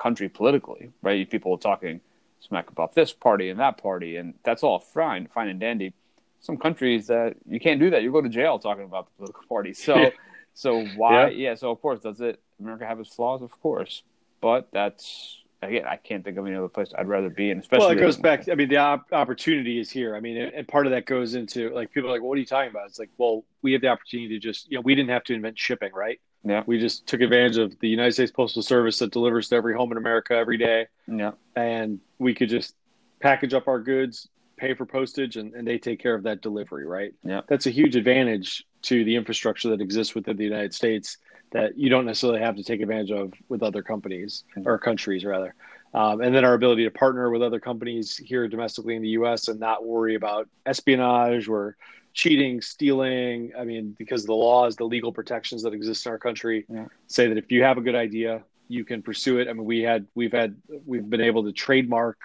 country 0.00 0.28
politically, 0.28 0.90
right? 1.02 1.28
People 1.30 1.52
are 1.52 1.58
talking 1.58 2.00
smack 2.40 2.70
about 2.70 2.94
this 2.94 3.12
party 3.12 3.50
and 3.50 3.60
that 3.60 3.80
party, 3.80 4.16
and 4.16 4.34
that's 4.42 4.62
all 4.62 4.80
fine, 4.80 5.28
fine 5.28 5.48
and 5.48 5.60
dandy. 5.60 5.92
Some 6.40 6.56
countries 6.56 7.06
that 7.08 7.36
you 7.46 7.60
can't 7.60 7.78
do 7.78 7.90
that. 7.90 8.02
You 8.02 8.10
go 8.10 8.22
to 8.22 8.28
jail 8.28 8.58
talking 8.58 8.84
about 8.84 9.06
the 9.06 9.12
political 9.18 9.42
party. 9.46 9.74
So, 9.74 10.10
so 10.54 10.84
why? 10.96 11.28
Yeah. 11.28 11.54
So 11.54 11.70
of 11.70 11.82
course, 11.82 12.00
does 12.00 12.20
it 12.20 12.40
America 12.58 12.86
have 12.86 12.98
its 12.98 13.14
flaws? 13.14 13.42
Of 13.42 13.60
course, 13.60 14.02
but 14.40 14.68
that's 14.72 15.40
again, 15.62 15.84
I 15.86 15.96
can't 15.96 16.24
think 16.24 16.36
of 16.38 16.46
any 16.46 16.56
other 16.56 16.68
place 16.68 16.92
I'd 16.96 17.08
rather 17.08 17.30
be 17.30 17.50
in. 17.50 17.58
Especially 17.58 17.86
well, 17.86 17.96
it 17.96 18.00
goes 18.00 18.16
back. 18.16 18.48
I 18.48 18.54
mean, 18.54 18.68
the 18.68 18.78
op- 18.78 19.12
opportunity 19.12 19.78
is 19.78 19.90
here. 19.90 20.16
I 20.16 20.20
mean, 20.20 20.36
and, 20.36 20.66
part 20.66 20.86
of 20.86 20.92
that 20.92 21.06
goes 21.06 21.34
into 21.34 21.70
like 21.70 21.92
people 21.92 22.08
are 22.10 22.12
like, 22.12 22.22
"What 22.22 22.36
are 22.36 22.40
you 22.40 22.46
talking 22.46 22.70
about?" 22.70 22.86
It's 22.86 22.98
like, 22.98 23.10
well, 23.18 23.44
we 23.62 23.72
have 23.72 23.82
the 23.82 23.88
opportunity 23.88 24.28
to 24.34 24.38
just, 24.38 24.70
you 24.70 24.78
know, 24.78 24.82
we 24.82 24.94
didn't 24.94 25.10
have 25.10 25.24
to 25.24 25.34
invent 25.34 25.58
shipping, 25.58 25.92
right? 25.92 26.20
Yeah. 26.44 26.62
We 26.66 26.78
just 26.78 27.06
took 27.06 27.20
advantage 27.20 27.58
of 27.58 27.78
the 27.80 27.88
United 27.88 28.12
States 28.12 28.32
Postal 28.32 28.62
Service 28.62 28.98
that 29.00 29.12
delivers 29.12 29.48
to 29.50 29.56
every 29.56 29.74
home 29.74 29.92
in 29.92 29.98
America 29.98 30.34
every 30.34 30.56
day, 30.56 30.86
Yeah, 31.06 31.32
and 31.54 32.00
we 32.18 32.34
could 32.34 32.48
just 32.48 32.74
package 33.20 33.52
up 33.52 33.68
our 33.68 33.78
goods, 33.78 34.28
pay 34.56 34.72
for 34.72 34.86
postage, 34.86 35.36
and, 35.36 35.52
and 35.54 35.68
they 35.68 35.76
take 35.76 36.00
care 36.00 36.14
of 36.14 36.22
that 36.22 36.40
delivery, 36.40 36.86
right? 36.86 37.12
Yeah. 37.24 37.42
That's 37.46 37.66
a 37.66 37.70
huge 37.70 37.94
advantage 37.94 38.64
to 38.82 39.04
the 39.04 39.16
infrastructure 39.16 39.68
that 39.68 39.82
exists 39.82 40.14
within 40.14 40.38
the 40.38 40.44
United 40.44 40.72
States 40.72 41.18
that 41.52 41.76
you 41.76 41.88
don't 41.88 42.06
necessarily 42.06 42.40
have 42.40 42.56
to 42.56 42.64
take 42.64 42.80
advantage 42.80 43.10
of 43.10 43.32
with 43.48 43.62
other 43.62 43.82
companies 43.82 44.44
or 44.64 44.78
countries, 44.78 45.24
rather. 45.24 45.54
Um, 45.92 46.20
and 46.20 46.32
then 46.34 46.44
our 46.44 46.54
ability 46.54 46.84
to 46.84 46.90
partner 46.90 47.30
with 47.30 47.42
other 47.42 47.58
companies 47.58 48.16
here 48.16 48.46
domestically 48.46 48.94
in 48.94 49.02
the 49.02 49.08
U.S. 49.10 49.48
and 49.48 49.58
not 49.58 49.84
worry 49.84 50.14
about 50.14 50.48
espionage 50.64 51.48
or 51.48 51.76
cheating, 52.12 52.60
stealing. 52.60 53.52
I 53.58 53.64
mean, 53.64 53.96
because 53.98 54.24
the 54.24 54.34
laws, 54.34 54.76
the 54.76 54.84
legal 54.84 55.12
protections 55.12 55.62
that 55.64 55.72
exist 55.72 56.06
in 56.06 56.12
our 56.12 56.18
country 56.18 56.64
Yeah. 56.72 56.86
say 57.08 57.26
that 57.26 57.38
if 57.38 57.50
you 57.50 57.64
have 57.64 57.76
a 57.76 57.80
good 57.80 57.96
idea, 57.96 58.42
you 58.68 58.84
can 58.84 59.02
pursue 59.02 59.40
it. 59.40 59.48
I 59.48 59.52
mean, 59.52 59.64
we 59.64 59.80
had, 59.80 60.06
we've 60.14 60.32
had, 60.32 60.56
we've 60.86 61.08
been 61.08 61.20
able 61.20 61.42
to 61.44 61.52
trademark 61.52 62.18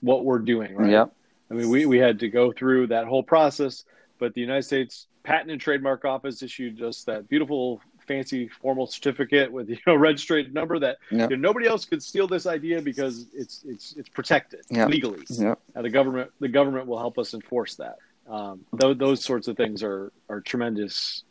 what 0.00 0.24
we're 0.24 0.38
doing, 0.38 0.76
right? 0.76 0.90
Yep. 0.90 1.12
I 1.50 1.54
mean, 1.54 1.68
we, 1.68 1.86
we 1.86 1.98
had 1.98 2.20
to 2.20 2.28
go 2.28 2.52
through 2.52 2.88
that 2.88 3.06
whole 3.06 3.22
process, 3.22 3.84
but 4.20 4.32
the 4.34 4.40
United 4.40 4.62
States 4.62 5.06
Patent 5.24 5.50
and 5.50 5.60
Trademark 5.60 6.04
Office 6.04 6.42
issued 6.42 6.82
us 6.82 7.04
that 7.04 7.28
beautiful, 7.28 7.80
fancy, 8.06 8.48
formal 8.48 8.86
certificate 8.86 9.50
with 9.50 9.68
you 9.68 9.78
know 9.86 9.94
registered 10.10 10.52
number 10.54 10.78
that 10.78 10.98
Yep. 11.10 11.30
you 11.30 11.36
know, 11.36 11.48
nobody 11.48 11.66
else 11.66 11.84
could 11.84 12.02
steal 12.02 12.26
this 12.26 12.46
idea 12.46 12.80
because 12.80 13.26
it's 13.34 13.64
it's 13.66 13.94
it's 13.96 14.08
protected 14.08 14.60
Yep. 14.70 14.88
legally. 14.88 15.24
Yep. 15.28 15.58
The 15.80 15.90
government 15.90 16.30
the 16.40 16.48
government 16.48 16.86
will 16.86 16.98
help 16.98 17.18
us 17.18 17.34
enforce 17.34 17.76
that. 17.76 17.96
Um, 18.28 18.64
those, 18.72 18.96
those 18.98 19.24
sorts 19.24 19.48
of 19.48 19.56
things 19.56 19.82
are 19.82 20.12
are 20.28 20.40
tremendous 20.40 21.24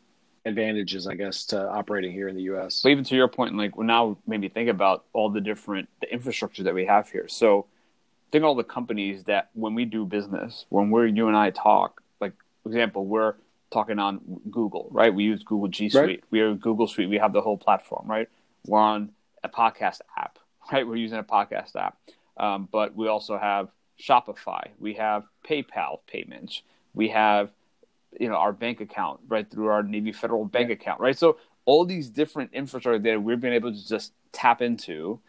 advantages, 0.45 1.05
I 1.07 1.13
guess, 1.13 1.45
to 1.47 1.69
operating 1.69 2.11
here 2.11 2.27
in 2.27 2.35
the 2.35 2.43
U.S. 2.43 2.81
But 2.81 2.89
even 2.89 3.03
to 3.05 3.15
your 3.15 3.27
point, 3.27 3.55
like 3.55 3.77
well, 3.77 3.85
now 3.87 4.17
maybe 4.27 4.49
think 4.49 4.69
about 4.69 5.05
all 5.13 5.29
the 5.29 5.41
different 5.41 5.87
the 6.01 6.11
infrastructure 6.11 6.63
that 6.63 6.73
we 6.73 6.85
have 6.85 7.09
here. 7.09 7.27
So 7.27 7.67
think 8.31 8.43
all 8.43 8.55
the 8.55 8.63
companies 8.63 9.25
that 9.25 9.49
when 9.53 9.75
we 9.75 9.85
do 9.85 10.05
business, 10.05 10.65
when 10.69 10.89
we're 10.89 11.05
you 11.05 11.27
and 11.27 11.35
I 11.37 11.49
talk, 11.51 12.01
like 12.19 12.33
for 12.63 12.69
example, 12.69 13.05
we're 13.05 13.35
talking 13.71 13.99
on 13.99 14.41
Google, 14.49 14.89
right? 14.91 15.13
We 15.13 15.23
use 15.23 15.43
Google 15.43 15.67
G 15.67 15.89
Suite. 15.89 16.03
Right. 16.03 16.23
We 16.29 16.41
are 16.41 16.53
Google 16.53 16.87
Suite. 16.87 17.09
We 17.09 17.17
have 17.17 17.33
the 17.33 17.41
whole 17.41 17.57
platform, 17.57 18.05
right? 18.07 18.29
We're 18.67 18.79
on 18.79 19.11
a 19.43 19.49
podcast 19.49 20.01
app, 20.17 20.37
right? 20.71 20.85
We're 20.87 20.97
using 20.97 21.19
a 21.19 21.23
podcast 21.23 21.75
app. 21.75 21.97
Um, 22.37 22.67
but 22.71 22.95
we 22.95 23.07
also 23.07 23.37
have 23.37 23.69
Shopify. 23.99 24.69
We 24.79 24.95
have 24.95 25.25
PayPal 25.47 25.99
payments. 26.07 26.61
We 26.93 27.09
have 27.09 27.51
you 28.19 28.27
know 28.27 28.35
our 28.35 28.51
bank 28.51 28.81
account 28.81 29.21
right 29.27 29.49
through 29.49 29.67
our 29.67 29.83
Navy 29.83 30.11
Federal 30.11 30.45
bank 30.45 30.69
account, 30.69 30.99
right? 30.99 31.17
So 31.17 31.37
all 31.65 31.85
these 31.85 32.09
different 32.09 32.51
infrastructure 32.53 32.99
that 32.99 33.23
we've 33.23 33.39
been 33.39 33.53
able 33.53 33.71
to 33.71 33.87
just 33.87 34.13
tap 34.31 34.61
into 34.61 35.19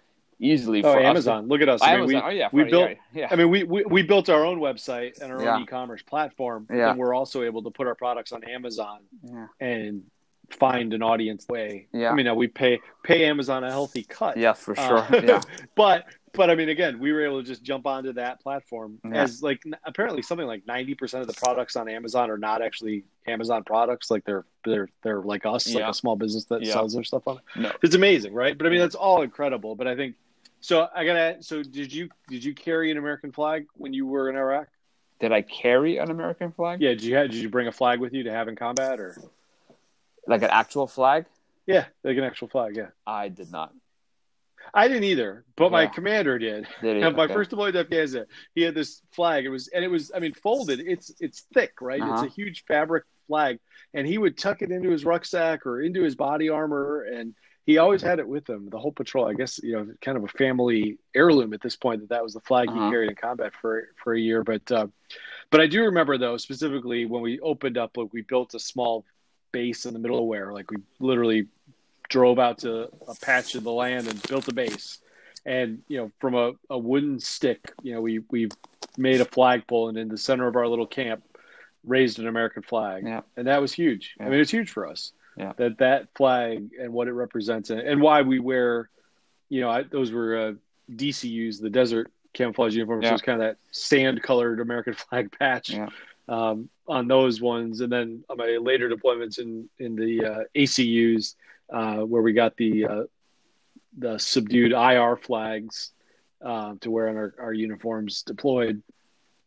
easily. 0.42 0.80
Oh, 0.80 0.92
for 0.92 0.98
us 0.98 1.02
to- 1.02 1.06
Amazon! 1.08 1.48
Look 1.48 1.60
at 1.62 1.68
us. 1.68 1.80
I 1.82 1.92
mean, 1.92 2.00
Amazon. 2.02 2.22
we, 2.24 2.30
oh 2.30 2.30
yeah, 2.34 2.48
we 2.52 2.64
built. 2.64 2.90
yeah, 2.90 2.96
yeah. 3.14 3.28
I 3.30 3.36
mean, 3.36 3.48
we, 3.50 3.62
we 3.64 3.84
we 3.84 4.02
built 4.02 4.28
our 4.28 4.44
own 4.44 4.58
website 4.58 5.20
and 5.22 5.32
our 5.32 5.42
Yeah. 5.42 5.56
own 5.56 5.62
e-commerce 5.62 6.02
platform, 6.02 6.66
Yeah. 6.70 6.90
and 6.90 6.98
we're 6.98 7.14
also 7.14 7.42
able 7.42 7.62
to 7.62 7.70
put 7.70 7.86
our 7.86 7.94
products 7.94 8.32
on 8.32 8.44
Amazon 8.44 9.00
yeah. 9.24 9.46
and 9.60 10.02
find 10.50 10.92
an 10.92 11.02
audience 11.02 11.46
way. 11.48 11.86
Yeah. 11.92 12.10
I 12.10 12.14
mean, 12.14 12.34
we 12.36 12.46
pay 12.48 12.80
pay 13.02 13.24
Amazon 13.24 13.64
a 13.64 13.70
healthy 13.70 14.02
cut. 14.02 14.36
Yeah, 14.36 14.52
for 14.52 14.78
Uh, 14.78 15.06
sure. 15.08 15.20
yeah, 15.24 15.40
but 15.74 16.04
but 16.34 16.48
I 16.48 16.54
mean, 16.54 16.70
again, 16.70 16.98
we 16.98 17.12
were 17.12 17.22
able 17.26 17.42
to 17.42 17.46
just 17.46 17.62
jump 17.62 17.86
onto 17.86 18.14
that 18.14 18.40
platform 18.40 18.98
Yeah. 19.04 19.22
as 19.22 19.42
like 19.42 19.62
apparently 19.84 20.22
something 20.22 20.46
like 20.46 20.66
ninety 20.66 20.94
percent 20.94 21.20
of 21.22 21.28
the 21.28 21.34
products 21.34 21.76
on 21.76 21.88
Amazon 21.88 22.30
are 22.30 22.38
not 22.38 22.62
actually 22.62 23.04
Amazon 23.26 23.64
products. 23.64 24.10
Like 24.10 24.24
they're 24.24 24.44
they're 24.64 24.88
they're 25.02 25.20
like 25.22 25.44
us, 25.46 25.72
like 25.74 25.84
a 25.84 25.94
small 25.94 26.16
business 26.16 26.44
that 26.46 26.62
Yeah. 26.62 26.72
sells 26.72 26.94
their 26.94 27.04
stuff 27.04 27.26
on. 27.28 27.36
it. 27.38 27.42
no, 27.60 27.72
It's 27.82 27.94
amazing, 27.94 28.32
right? 28.34 28.56
But 28.56 28.66
I 28.66 28.70
mean, 28.70 28.78
that's 28.80 28.94
all 28.94 29.22
incredible. 29.22 29.74
But 29.74 29.86
I 29.88 29.94
think 29.96 30.16
so. 30.62 30.88
I 30.94 31.04
gotta. 31.04 31.36
So 31.42 31.62
did 31.62 31.92
you 31.92 32.08
did 32.28 32.42
you 32.42 32.54
carry 32.54 32.90
an 32.90 32.96
American 32.96 33.30
flag 33.32 33.66
when 33.74 33.92
you 33.92 34.06
were 34.06 34.30
in 34.30 34.36
Iraq? 34.36 34.68
did 35.20 35.30
I 35.30 35.42
carry 35.42 35.98
an 35.98 36.10
American 36.10 36.50
flag? 36.50 36.80
Yeah. 36.82 36.88
Did 36.90 37.04
you 37.04 37.14
have, 37.14 37.30
did 37.30 37.40
you 37.40 37.48
bring 37.48 37.68
a 37.68 37.72
flag 37.72 38.00
with 38.00 38.12
you 38.12 38.24
to 38.24 38.32
have 38.32 38.48
in 38.48 38.56
combat 38.56 38.98
or? 38.98 39.16
like 40.26 40.42
an 40.42 40.50
actual 40.50 40.86
flag. 40.88 41.26
Yeah, 41.66 41.84
like 42.02 42.16
an 42.16 42.24
actual 42.24 42.48
flag. 42.48 42.74
Yeah. 42.76 42.88
I 43.06 43.28
did 43.28 43.52
not. 43.52 43.72
I 44.74 44.88
didn't 44.88 45.04
either, 45.04 45.44
but 45.56 45.70
my 45.70 45.86
commander 45.86 46.38
did. 46.38 46.66
Did 46.80 46.96
he? 46.96 47.02
My 47.10 47.24
Okay. 47.24 47.34
first 47.34 47.50
deployment 47.50 47.74
to 47.74 47.80
Afghanistan, 47.80 48.26
he 48.54 48.62
had 48.62 48.74
this 48.74 49.02
flag. 49.12 49.44
It 49.44 49.48
was, 49.50 49.68
and 49.68 49.84
it 49.84 49.88
was, 49.88 50.10
I 50.14 50.18
mean, 50.20 50.32
folded. 50.34 50.80
It's 50.80 51.12
it's 51.20 51.42
thick, 51.54 51.74
right? 51.80 52.00
It's 52.00 52.08
Uh-huh. 52.10 52.24
a 52.26 52.28
huge 52.28 52.64
fabric 52.64 53.04
flag, 53.28 53.58
and 53.94 54.06
he 54.06 54.18
would 54.18 54.38
tuck 54.38 54.62
it 54.62 54.70
into 54.70 54.90
his 54.90 55.04
rucksack 55.04 55.66
or 55.66 55.82
into 55.82 56.02
his 56.02 56.14
body 56.16 56.48
armor, 56.48 57.02
and 57.02 57.34
he 57.64 57.78
always 57.78 58.02
had 58.02 58.18
it 58.18 58.26
with 58.26 58.48
him. 58.48 58.68
The 58.70 58.78
whole 58.78 58.92
patrol, 58.92 59.26
I 59.28 59.34
guess, 59.34 59.60
you 59.62 59.72
know, 59.72 59.86
kind 60.00 60.16
of 60.18 60.24
a 60.24 60.28
family 60.28 60.98
heirloom 61.14 61.52
at 61.54 61.60
this 61.60 61.76
point. 61.76 62.00
That 62.00 62.08
that 62.10 62.22
was 62.22 62.34
the 62.34 62.40
flag 62.40 62.68
Uh-huh. 62.68 62.84
he 62.86 62.90
carried 62.90 63.10
in 63.10 63.14
combat 63.16 63.52
for 63.60 63.88
for 64.02 64.14
a 64.14 64.20
year. 64.20 64.42
But 64.42 64.70
uh, 64.72 64.88
but 65.50 65.60
I 65.60 65.66
do 65.66 65.82
remember 65.84 66.18
though 66.18 66.36
specifically 66.36 67.04
when 67.06 67.22
we 67.22 67.38
opened 67.40 67.78
up, 67.78 67.96
like 67.96 68.12
we 68.12 68.22
built 68.22 68.54
a 68.54 68.58
small 68.58 69.04
base 69.52 69.86
in 69.86 69.92
the 69.92 69.98
middle 70.00 70.18
of 70.18 70.24
where, 70.24 70.52
Like 70.52 70.70
we 70.70 70.78
literally 70.98 71.46
drove 72.08 72.38
out 72.38 72.58
to 72.58 72.88
a 73.08 73.14
patch 73.22 73.54
of 73.54 73.64
the 73.64 73.72
land 73.72 74.08
and 74.08 74.20
built 74.28 74.48
a 74.48 74.52
base. 74.54 74.98
And 75.44 75.82
you 75.88 75.98
know, 75.98 76.10
from 76.20 76.34
a, 76.34 76.52
a 76.70 76.78
wooden 76.78 77.18
stick, 77.20 77.72
you 77.82 77.92
know, 77.94 78.00
we 78.00 78.20
we 78.30 78.48
made 78.98 79.20
a 79.20 79.24
flagpole, 79.24 79.88
and 79.88 79.96
in 79.98 80.08
the 80.08 80.18
center 80.18 80.46
of 80.46 80.56
our 80.56 80.68
little 80.68 80.86
camp, 80.86 81.22
raised 81.84 82.18
an 82.18 82.26
American 82.28 82.62
flag, 82.62 83.04
Yeah. 83.04 83.22
and 83.36 83.46
that 83.46 83.60
was 83.60 83.72
huge. 83.72 84.14
I 84.20 84.24
Yeah. 84.24 84.30
mean, 84.30 84.40
it's 84.40 84.50
huge 84.50 84.70
for 84.70 84.86
us. 84.86 85.12
Yeah. 85.36 85.52
That 85.56 85.78
that 85.78 86.08
flag 86.14 86.70
and 86.80 86.92
what 86.92 87.08
it 87.08 87.12
represents, 87.12 87.70
and, 87.70 87.80
and 87.80 88.00
why 88.00 88.22
we 88.22 88.38
wear, 88.38 88.90
you 89.48 89.60
know, 89.62 89.70
I, 89.70 89.82
those 89.82 90.12
were 90.12 90.36
uh, 90.36 90.52
DCUs, 90.94 91.60
the 91.60 91.70
desert 91.70 92.12
camouflage 92.34 92.74
uniforms. 92.74 93.04
So 93.04 93.08
Yeah. 93.10 93.14
it's 93.14 93.22
kind 93.22 93.40
of 93.42 93.48
that 93.48 93.56
sand 93.70 94.22
colored 94.22 94.60
American 94.60 94.94
flag 94.94 95.32
patch 95.38 95.70
Yeah. 95.70 95.88
um, 96.28 96.68
on 96.86 97.08
those 97.08 97.40
ones, 97.40 97.80
and 97.80 97.90
then 97.90 98.24
on 98.28 98.36
my 98.36 98.58
later 98.60 98.90
deployments 98.90 99.38
in 99.38 99.68
in 99.78 99.96
the 99.96 100.24
uh, 100.24 100.44
ACUs 100.54 101.36
uh, 101.70 101.98
where 102.00 102.22
we 102.22 102.32
got 102.32 102.56
the 102.56 102.86
uh, 102.86 103.02
the 103.96 104.18
subdued 104.18 104.72
IR 104.72 105.16
flags 105.16 105.92
uh, 106.42 106.74
to 106.80 106.90
wear 106.90 107.08
on 107.08 107.16
our, 107.16 107.34
our 107.38 107.52
uniforms 107.52 108.22
deployed, 108.22 108.82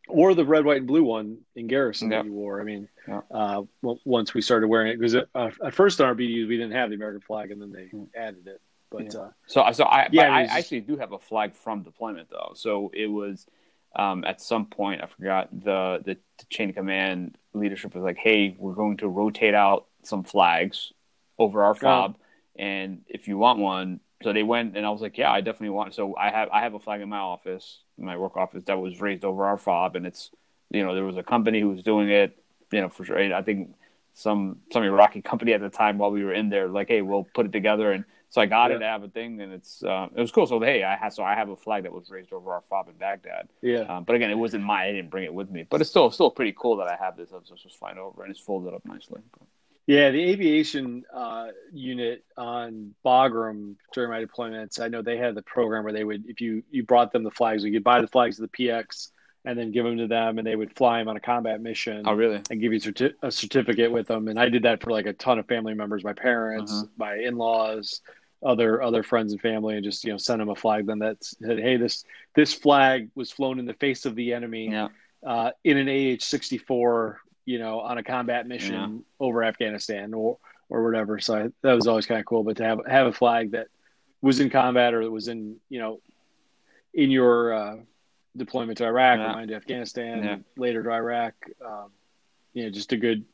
or 0.07 0.33
the 0.33 0.45
red, 0.45 0.65
white, 0.65 0.77
and 0.77 0.87
blue 0.87 1.03
one 1.03 1.39
in 1.55 1.67
garrison 1.67 2.11
Yeah. 2.11 2.19
that 2.19 2.25
you 2.25 2.33
wore. 2.33 2.61
I 2.61 2.63
mean, 2.63 2.87
Yeah. 3.07 3.21
uh, 3.31 3.63
w- 3.81 3.99
once 4.05 4.33
we 4.33 4.41
started 4.41 4.67
wearing 4.67 4.91
it, 4.91 4.99
because 4.99 5.15
uh, 5.15 5.51
at 5.63 5.73
first 5.73 5.99
on 5.99 6.07
our 6.07 6.15
BDUs 6.15 6.47
we 6.47 6.57
didn't 6.57 6.73
have 6.73 6.89
the 6.89 6.95
American 6.95 7.21
flag, 7.21 7.51
and 7.51 7.61
then 7.61 7.71
they 7.71 7.85
Mm. 7.93 8.07
added 8.15 8.47
it. 8.47 8.61
But 8.91 9.13
Yeah. 9.13 9.19
uh, 9.19 9.31
So, 9.47 9.71
so 9.71 9.83
I, 9.85 10.07
Yeah, 10.11 10.29
I 10.33 10.41
was 10.41 10.49
just- 10.49 10.57
actually 10.59 10.81
do 10.81 10.97
have 10.97 11.11
a 11.11 11.19
flag 11.19 11.55
from 11.55 11.83
deployment 11.83 12.29
though. 12.29 12.51
So 12.55 12.91
it 12.93 13.07
was 13.07 13.47
um, 13.97 14.25
at 14.25 14.41
some 14.41 14.65
point 14.65 15.01
I 15.01 15.05
forgot 15.05 15.49
the, 15.51 16.01
the 16.03 16.17
the 16.37 16.45
chain 16.49 16.67
of 16.69 16.75
command 16.75 17.37
leadership 17.53 17.95
was 17.95 18.03
like, 18.03 18.17
"Hey, 18.17 18.53
we're 18.59 18.73
going 18.73 18.97
to 18.97 19.07
rotate 19.07 19.53
out 19.53 19.85
some 20.03 20.23
flags 20.25 20.91
over 21.39 21.63
our 21.63 21.73
fob, 21.75 22.17
and 22.57 23.03
if 23.07 23.29
you 23.29 23.37
want 23.37 23.59
one." 23.59 24.01
So 24.25 24.33
they 24.33 24.41
went, 24.41 24.75
and 24.75 24.88
I 24.88 24.89
was 24.89 25.01
like, 25.01 25.19
"Yeah, 25.19 25.31
I 25.31 25.41
definitely 25.41 25.69
want." 25.69 25.93
So 25.93 26.15
I 26.17 26.31
have 26.31 26.49
I 26.49 26.61
have 26.61 26.73
a 26.73 26.79
flag 26.79 26.99
in 26.99 27.09
my 27.09 27.19
office, 27.19 27.81
in 27.99 28.05
my 28.05 28.17
work 28.17 28.38
office, 28.38 28.63
that 28.65 28.79
was 28.79 28.99
raised 28.99 29.23
over 29.23 29.45
our 29.45 29.55
fob, 29.55 29.95
and 29.95 30.03
it's 30.03 30.31
you 30.71 30.83
know 30.83 30.95
there 30.95 31.05
was 31.05 31.15
a 31.15 31.21
company 31.21 31.61
who 31.61 31.69
was 31.69 31.83
doing 31.83 32.09
it, 32.09 32.35
you 32.71 32.81
know 32.81 32.89
for 32.89 33.05
sure. 33.05 33.19
I 33.35 33.43
think 33.43 33.75
some 34.15 34.61
some 34.73 34.81
Iraqi 34.81 35.21
company 35.21 35.53
at 35.53 35.61
the 35.61 35.69
time 35.69 35.99
while 35.99 36.09
we 36.09 36.23
were 36.23 36.33
in 36.33 36.49
there, 36.49 36.67
like, 36.67 36.88
"Hey, 36.88 37.03
we'll 37.03 37.27
put 37.35 37.45
it 37.45 37.51
together," 37.51 37.91
and 37.91 38.03
so 38.29 38.41
I 38.41 38.47
got 38.47 38.71
Yeah. 38.71 38.77
it 38.77 38.79
to 38.79 38.85
have 38.85 39.03
a 39.03 39.09
thing, 39.09 39.41
and 39.41 39.53
it's 39.53 39.83
uh, 39.83 40.07
it 40.15 40.19
was 40.19 40.31
cool. 40.31 40.47
So 40.47 40.59
hey, 40.59 40.83
I 40.83 40.95
had 40.95 41.13
so 41.13 41.23
I 41.23 41.35
have 41.35 41.49
a 41.49 41.55
flag 41.55 41.83
that 41.83 41.93
was 41.93 42.09
raised 42.09 42.33
over 42.33 42.51
our 42.51 42.61
fob 42.61 42.89
in 42.89 42.95
Baghdad. 42.95 43.47
yeah, 43.61 43.81
Um, 43.81 44.05
but 44.05 44.15
again, 44.15 44.31
it 44.31 44.39
wasn't 44.39 44.63
mine. 44.63 44.89
I 44.89 44.91
didn't 44.91 45.11
bring 45.11 45.25
it 45.25 45.33
with 45.35 45.51
me. 45.51 45.67
But 45.69 45.81
it's 45.81 45.91
still 45.91 46.09
still 46.09 46.31
pretty 46.31 46.55
cool 46.57 46.77
that 46.77 46.88
I 46.88 46.95
have 46.95 47.15
this. 47.15 47.31
I 47.31 47.35
was 47.38 47.61
just 47.61 47.77
flying 47.77 47.99
over, 47.99 48.23
and 48.23 48.31
it's 48.31 48.39
folded 48.39 48.73
up 48.73 48.83
nicely. 48.85 49.21
Yeah, 49.87 50.09
the 50.09 50.23
aviation 50.23 51.03
uh, 51.13 51.47
unit 51.71 52.23
on 52.37 52.95
Bagram 53.05 53.75
during 53.93 54.09
my 54.09 54.25
deployments, 54.25 54.79
I 54.79 54.87
know 54.87 55.03
they 55.03 55.17
had 55.17 55.35
the 55.35 55.43
program 55.43 55.83
where 55.83 55.93
they 55.93 56.03
would, 56.03 56.23
if 56.27 56.41
you 56.41 56.63
you 56.71 56.83
brought 56.83 57.11
them 57.11 57.23
the 57.23 57.29
flags, 57.31 57.63
you 57.63 57.71
could 57.71 57.83
buy 57.83 58.01
the 58.01 58.07
flags 58.07 58.39
of 58.39 58.49
the 58.49 58.57
PX 58.67 59.11
and 59.45 59.59
then 59.59 59.71
give 59.71 59.85
them 59.85 59.95
to 59.97 60.07
them, 60.07 60.39
and 60.39 60.47
they 60.47 60.55
would 60.55 60.75
fly 60.75 60.97
them 60.97 61.07
on 61.07 61.17
a 61.17 61.19
combat 61.19 61.61
mission 61.61 62.01
Oh, 62.07 62.13
really? 62.15 62.41
and 62.49 62.59
give 62.59 62.73
you 62.73 62.79
certi- 62.79 63.13
a 63.21 63.29
certificate 63.29 63.91
with 63.91 64.07
them. 64.07 64.27
And 64.27 64.39
I 64.39 64.49
did 64.49 64.63
that 64.63 64.81
for 64.81 64.89
like 64.89 65.05
a 65.05 65.13
ton 65.13 65.37
of 65.37 65.45
family 65.47 65.75
members, 65.75 66.03
my 66.03 66.13
parents, 66.13 66.71
Uh-huh. 66.73 66.85
my 66.97 67.15
in 67.17 67.37
laws, 67.37 68.01
other 68.43 68.81
other 68.81 69.03
friends 69.03 69.33
and 69.33 69.41
family, 69.41 69.75
and 69.75 69.83
just 69.83 70.03
you 70.03 70.11
know 70.11 70.17
send 70.17 70.41
them 70.41 70.49
a 70.49 70.55
flag 70.55 70.87
then 70.87 70.97
that 70.99 71.23
said, 71.23 71.59
hey, 71.59 71.77
this 71.77 72.05
this 72.33 72.55
flag 72.55 73.11
was 73.13 73.31
flown 73.31 73.59
in 73.59 73.65
the 73.65 73.73
face 73.75 74.07
of 74.07 74.15
the 74.15 74.33
enemy 74.33 74.69
Yeah. 74.71 74.87
uh, 75.23 75.51
in 75.63 75.77
an 75.77 75.87
AH 75.89 76.23
sixty 76.23 76.57
four, 76.57 77.19
you 77.45 77.60
know, 77.60 77.79
on 77.79 77.97
a 77.97 78.03
combat 78.03 78.47
mission 78.47 78.73
Yeah. 78.73 79.25
over 79.25 79.43
Afghanistan 79.43 80.13
or 80.13 80.38
or 80.69 80.84
whatever. 80.84 81.19
So 81.19 81.36
I, 81.36 81.47
that 81.62 81.73
was 81.73 81.86
always 81.88 82.05
kind 82.08 82.19
of 82.19 82.25
cool. 82.25 82.43
But 82.43 82.58
to 82.58 82.63
have 82.63 82.79
have 82.88 83.08
a 83.08 83.13
flag 83.13 83.51
that 83.51 83.67
was 84.21 84.39
in 84.39 84.49
combat 84.49 84.93
or 84.93 85.03
that 85.03 85.12
was 85.12 85.27
in 85.27 85.58
you 85.69 85.79
know 85.79 85.99
in 86.93 87.12
your 87.12 87.53
uh, 87.53 87.75
deployment 88.36 88.77
to 88.79 88.86
Iraq 88.86 89.19
Yeah. 89.19 89.31
or 89.31 89.34
mine 89.34 89.47
to 89.49 89.55
Afghanistan, 89.55 90.23
Yeah. 90.23 90.38
later 90.58 90.81
to 90.84 90.91
Iraq, 90.91 91.34
um, 91.63 91.91
you 92.53 92.63
know, 92.63 92.69
just 92.69 92.91
a 92.93 92.97
good 92.97 93.25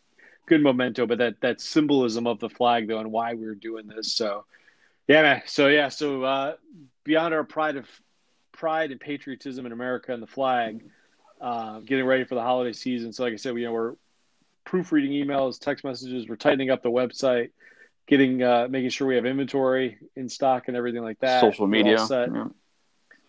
good 0.47 0.61
memento. 0.61 1.05
But 1.05 1.19
that 1.19 1.41
that 1.41 1.61
symbolism 1.61 2.27
of 2.27 2.39
the 2.39 2.49
flag 2.49 2.87
though 2.87 2.99
and 2.99 3.11
why 3.11 3.33
we 3.35 3.45
were 3.45 3.55
doing 3.55 3.87
this. 3.87 4.13
So 4.13 4.45
yeah, 5.07 5.21
man. 5.21 5.41
So 5.45 5.67
yeah, 5.67 5.89
so 5.89 6.23
uh, 6.23 6.55
beyond 7.03 7.33
our 7.33 7.43
pride 7.43 7.77
of 7.77 7.87
pride 8.51 8.91
and 8.91 8.99
patriotism 8.99 9.65
in 9.65 9.71
America 9.71 10.13
and 10.13 10.21
the 10.21 10.27
flag, 10.27 10.83
uh, 11.41 11.79
getting 11.79 12.05
ready 12.05 12.23
for 12.23 12.35
the 12.35 12.41
holiday 12.41 12.73
season. 12.73 13.11
So 13.11 13.23
like 13.23 13.33
I 13.33 13.37
said, 13.37 13.53
we, 13.53 13.61
you 13.61 13.67
know, 13.67 13.73
we're 13.73 13.95
proofreading 14.63 15.11
emails, 15.11 15.59
text 15.59 15.83
messages. 15.83 16.27
We're 16.29 16.35
tightening 16.35 16.69
up 16.69 16.83
the 16.83 16.91
website, 16.91 17.49
getting 18.07 18.43
uh, 18.43 18.67
making 18.69 18.91
sure 18.91 19.07
we 19.07 19.15
have 19.15 19.25
inventory 19.25 19.97
in 20.15 20.29
stock 20.29 20.67
and 20.67 20.77
everything 20.77 21.01
like 21.03 21.19
that. 21.19 21.41
Social 21.41 21.67
media. 21.67 21.97
set. 21.99 22.31
Yeah. 22.33 22.47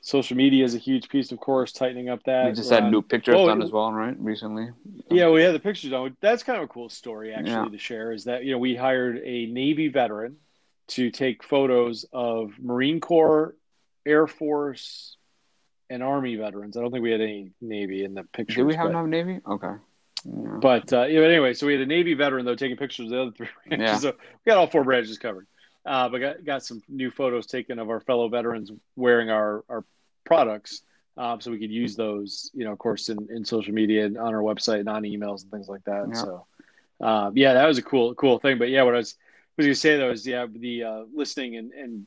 Social 0.05 0.37
media 0.37 0.65
is 0.65 0.75
a 0.75 0.79
huge 0.79 1.09
piece, 1.09 1.31
of 1.31 1.39
course. 1.39 1.71
Tightening 1.73 2.09
up 2.09 2.25
that. 2.25 2.47
We 2.47 2.53
just 2.53 2.71
had 2.71 2.91
new 2.91 3.03
pictures 3.03 3.37
Oh, 3.39 3.47
done 3.47 3.63
as 3.63 3.71
well, 3.71 3.93
right? 3.93 4.17
Recently. 4.19 4.69
Yeah, 5.09 5.31
we 5.31 5.43
had 5.43 5.55
the 5.55 5.61
pictures 5.61 5.93
on. 5.93 6.17
That's 6.21 6.43
kind 6.43 6.59
of 6.59 6.65
a 6.65 6.69
cool 6.69 6.89
story, 6.89 7.33
actually, 7.33 7.53
Yeah. 7.53 7.69
to 7.69 7.79
share. 7.79 8.13
Is 8.13 8.25
that 8.25 8.45
you 8.45 8.51
know 8.51 8.59
we 8.59 8.75
hired 8.75 9.19
a 9.25 9.47
Navy 9.47 9.87
veteran 9.89 10.37
to 10.89 11.11
take 11.11 11.45
photos 11.45 12.05
of 12.13 12.53
Marine 12.59 12.99
Corps, 12.99 13.55
Air 14.05 14.27
Force, 14.27 15.17
and 15.93 16.03
Army 16.03 16.37
veterans. 16.37 16.77
I 16.77 16.81
don't 16.81 16.91
think 16.91 17.03
we 17.03 17.13
had 17.13 17.21
any 17.21 17.51
Navy 17.61 18.05
in 18.05 18.15
the 18.15 18.25
picture. 18.25 18.57
Did 18.57 18.67
we 18.67 18.75
have 18.75 18.91
no 18.91 19.05
Navy? 19.05 19.41
Okay. 19.47 19.75
Yeah. 20.25 20.59
But 20.61 20.93
uh, 20.93 21.01
anyway, 21.01 21.53
so 21.53 21.67
we 21.67 21.75
had 21.75 21.83
a 21.83 21.87
Navy 21.87 22.15
veteran 22.15 22.47
though 22.47 22.55
taking 22.55 22.77
pictures 22.77 23.07
of 23.07 23.11
the 23.11 23.23
other 23.23 23.31
three 23.33 23.49
branches. 23.69 23.89
Yeah. 23.89 23.99
So 23.99 24.17
we 24.45 24.51
got 24.51 24.59
all 24.59 24.67
four 24.67 24.85
branches 24.85 25.19
covered. 25.19 25.47
Uh, 25.85 26.09
but 26.09 26.19
got 26.19 26.45
got 26.45 26.65
some 26.65 26.81
new 26.89 27.11
photos 27.11 27.47
taken 27.47 27.79
of 27.79 27.91
our 27.91 28.01
fellow 28.01 28.29
veterans 28.29 28.71
wearing 28.97 29.31
our 29.31 29.65
our 29.69 29.85
products, 30.25 30.83
um, 31.17 31.41
so 31.41 31.51
we 31.51 31.59
could 31.59 31.73
use 31.73 31.97
those, 31.97 32.53
you 32.55 32.65
know, 32.65 32.73
of 32.73 32.79
course, 32.79 33.09
in, 33.09 33.29
in 33.35 33.45
social 33.45 33.75
media 33.75 34.07
and 34.07 34.17
on 34.17 34.33
our 34.33 34.43
website 34.43 34.79
and 34.79 34.89
on 34.89 35.03
emails 35.03 35.43
and 35.43 35.51
things 35.51 35.69
like 35.69 35.83
that. 35.85 36.07
Yeah. 36.09 36.15
So, 36.15 36.47
uh, 37.01 37.31
yeah, 37.35 37.55
that 37.55 37.67
was 37.67 37.79
a 37.79 37.83
cool 37.83 38.15
cool 38.15 38.39
thing. 38.39 38.59
But 38.59 38.71
yeah, 38.71 38.85
what 38.85 38.95
I 38.95 38.99
was 38.99 39.17
was 39.57 39.67
going 39.67 39.75
to 39.75 39.81
say 39.81 39.97
though 39.97 40.13
is 40.13 40.25
yeah, 40.25 40.47
the 40.49 40.85
uh, 40.85 41.03
listening 41.13 41.57
and, 41.57 41.73
and 41.73 42.07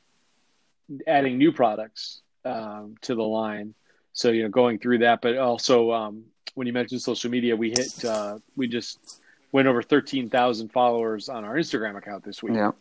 adding 1.06 1.38
new 1.38 1.52
products 1.52 2.22
um, 2.46 2.96
to 3.02 3.16
the 3.16 3.24
line. 3.24 3.74
So 4.14 4.30
you 4.30 4.44
know, 4.44 4.50
going 4.50 4.80
through 4.80 5.00
that, 5.00 5.22
but 5.22 5.38
also 5.38 5.92
um, 5.92 6.26
when 6.54 6.68
you 6.68 6.74
mentioned 6.74 7.02
social 7.02 7.30
media, 7.30 7.56
we 7.56 7.72
hit 7.72 8.06
uh, 8.06 8.40
we 8.56 8.68
just 8.68 9.20
went 9.52 9.68
over 9.68 9.82
thirteen 9.82 10.30
thousand 10.30 10.72
followers 10.72 11.28
on 11.28 11.44
our 11.44 11.56
Instagram 11.56 11.98
account 11.98 12.24
this 12.24 12.42
week. 12.42 12.56
Yeah, 12.56 12.72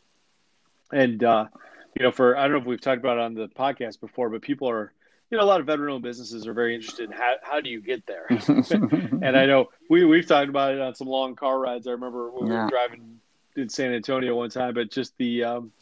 and 0.92 1.22
uh, 1.24 1.46
you 1.96 2.05
know, 2.05 2.12
for 2.12 2.37
I 2.37 2.42
don't 2.42 2.53
know 2.53 2.59
if 2.59 2.66
we've 2.66 2.81
talked 2.81 3.00
about 3.00 3.18
it 3.18 3.22
on 3.22 3.35
the 3.35 3.48
podcast 3.48 4.00
before, 4.00 4.31
but 4.31 4.42
people 4.42 4.68
are 4.70 4.92
you 5.31 5.38
know 5.38 5.44
a 5.44 5.46
lot 5.46 5.61
of 5.61 5.66
veteran-owned 5.66 6.03
businesses 6.03 6.46
are 6.46 6.55
very 6.55 6.74
interested 6.74 7.11
in 7.11 7.16
how 7.16 7.35
how 7.42 7.61
do 7.61 7.68
you 7.68 7.81
get 7.81 8.07
there. 8.07 8.27
and 8.31 9.37
I 9.37 9.46
know 9.46 9.70
we 9.90 10.05
we've 10.05 10.27
talked 10.27 10.48
about 10.48 10.74
it 10.74 10.81
on 10.81 10.94
some 10.94 11.09
long 11.09 11.35
car 11.35 11.59
rides. 11.59 11.87
I 11.87 11.92
remember 11.92 12.31
when 12.31 12.44
we 12.44 12.50
were 12.55 12.68
driving 12.68 13.18
in 13.57 13.68
San 13.68 13.92
Antonio 13.92 14.37
one 14.37 14.50
time, 14.50 14.74
but 14.74 14.90
just 14.90 15.16
the 15.16 15.44
um, 15.44 15.72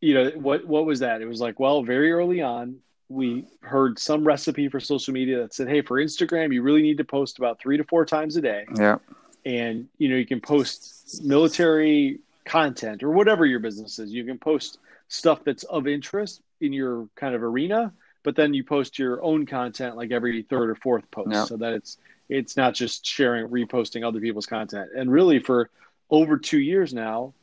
you 0.00 0.14
know 0.14 0.30
what 0.30 0.66
what 0.66 0.86
was 0.86 1.00
that? 1.00 1.20
It 1.22 1.26
was 1.26 1.40
like 1.40 1.60
well, 1.60 1.82
very 1.82 2.12
early 2.12 2.40
on, 2.40 2.76
we 3.10 3.44
heard 3.60 3.98
some 3.98 4.24
recipe 4.24 4.68
for 4.68 4.80
social 4.80 5.12
media 5.12 5.38
that 5.40 5.52
said, 5.52 5.68
"Hey, 5.68 5.82
for 5.82 5.98
Instagram, 5.98 6.54
you 6.54 6.62
really 6.62 6.82
need 6.82 6.98
to 6.98 7.04
post 7.04 7.38
about 7.38 7.60
three 7.60 7.76
to 7.76 7.84
four 7.84 8.06
times 8.06 8.36
a 8.36 8.40
day." 8.40 8.64
Yeah, 8.76 8.98
and 9.44 9.88
you 9.98 10.08
know 10.08 10.16
you 10.16 10.26
can 10.26 10.40
post 10.40 11.22
military 11.24 12.20
content 12.44 13.02
or 13.02 13.10
whatever 13.10 13.44
your 13.44 13.58
business 13.58 13.98
is. 13.98 14.12
You 14.12 14.24
can 14.24 14.38
post 14.38 14.78
stuff 15.08 15.44
that's 15.44 15.64
of 15.64 15.86
interest 15.86 16.40
in 16.60 16.72
your 16.72 17.08
kind 17.16 17.34
of 17.34 17.42
arena, 17.42 17.92
but 18.22 18.36
then 18.36 18.54
you 18.54 18.64
post 18.64 18.98
your 18.98 19.22
own 19.22 19.44
content 19.44 19.96
like 19.96 20.12
every 20.12 20.42
third 20.42 20.70
or 20.70 20.76
fourth 20.76 21.10
post, 21.10 21.32
yeah. 21.32 21.44
so 21.44 21.56
that 21.56 21.72
it's 21.72 21.98
it's 22.28 22.56
not 22.56 22.74
just 22.74 23.04
sharing 23.04 23.48
reposting 23.48 24.06
other 24.06 24.20
people's 24.20 24.46
content. 24.46 24.90
And 24.96 25.10
really, 25.10 25.40
for 25.40 25.68
over 26.10 26.38
two 26.38 26.60
years 26.60 26.94
now, 26.94 27.34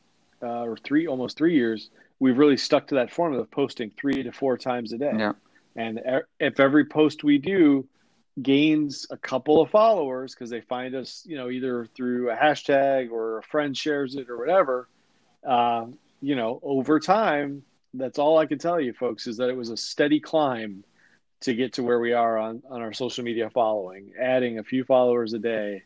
uh, 0.42 0.62
or 0.62 0.76
three 0.76 1.06
almost 1.06 1.36
three 1.36 1.54
years, 1.54 1.90
we've 2.18 2.38
really 2.38 2.56
stuck 2.56 2.86
to 2.88 2.96
that 2.96 3.10
formula 3.10 3.42
of 3.42 3.50
posting 3.50 3.90
three 3.90 4.22
to 4.22 4.32
four 4.32 4.56
times 4.56 4.92
a 4.92 4.98
day. 4.98 5.12
Yeah. 5.16 5.32
And 5.76 6.00
if 6.40 6.58
every 6.58 6.84
post 6.84 7.22
we 7.22 7.38
do 7.38 7.86
gains 8.42 9.06
a 9.10 9.16
couple 9.16 9.60
of 9.60 9.70
followers 9.70 10.34
because 10.34 10.50
they 10.50 10.60
find 10.60 10.94
us, 10.94 11.24
you 11.26 11.36
know, 11.36 11.50
either 11.50 11.86
through 11.86 12.30
a 12.30 12.36
hashtag 12.36 13.10
or 13.10 13.38
a 13.38 13.42
friend 13.42 13.76
shares 13.76 14.16
it 14.16 14.28
or 14.28 14.38
whatever, 14.38 14.88
uh, 15.46 15.86
you 16.20 16.34
know, 16.34 16.58
over 16.62 16.98
time, 16.98 17.62
that's 17.94 18.18
all 18.18 18.38
I 18.38 18.46
can 18.46 18.58
tell 18.58 18.80
you, 18.80 18.92
folks, 18.92 19.26
is 19.26 19.36
that 19.38 19.48
it 19.48 19.56
was 19.56 19.70
a 19.70 19.76
steady 19.76 20.20
climb 20.20 20.84
to 21.40 21.54
get 21.54 21.74
to 21.74 21.82
where 21.82 22.00
we 22.00 22.12
are 22.12 22.36
on, 22.36 22.62
on 22.68 22.82
our 22.82 22.92
social 22.92 23.24
media 23.24 23.48
following, 23.50 24.12
adding 24.20 24.58
a 24.58 24.64
few 24.64 24.84
followers 24.84 25.32
a 25.32 25.38
day 25.38 25.84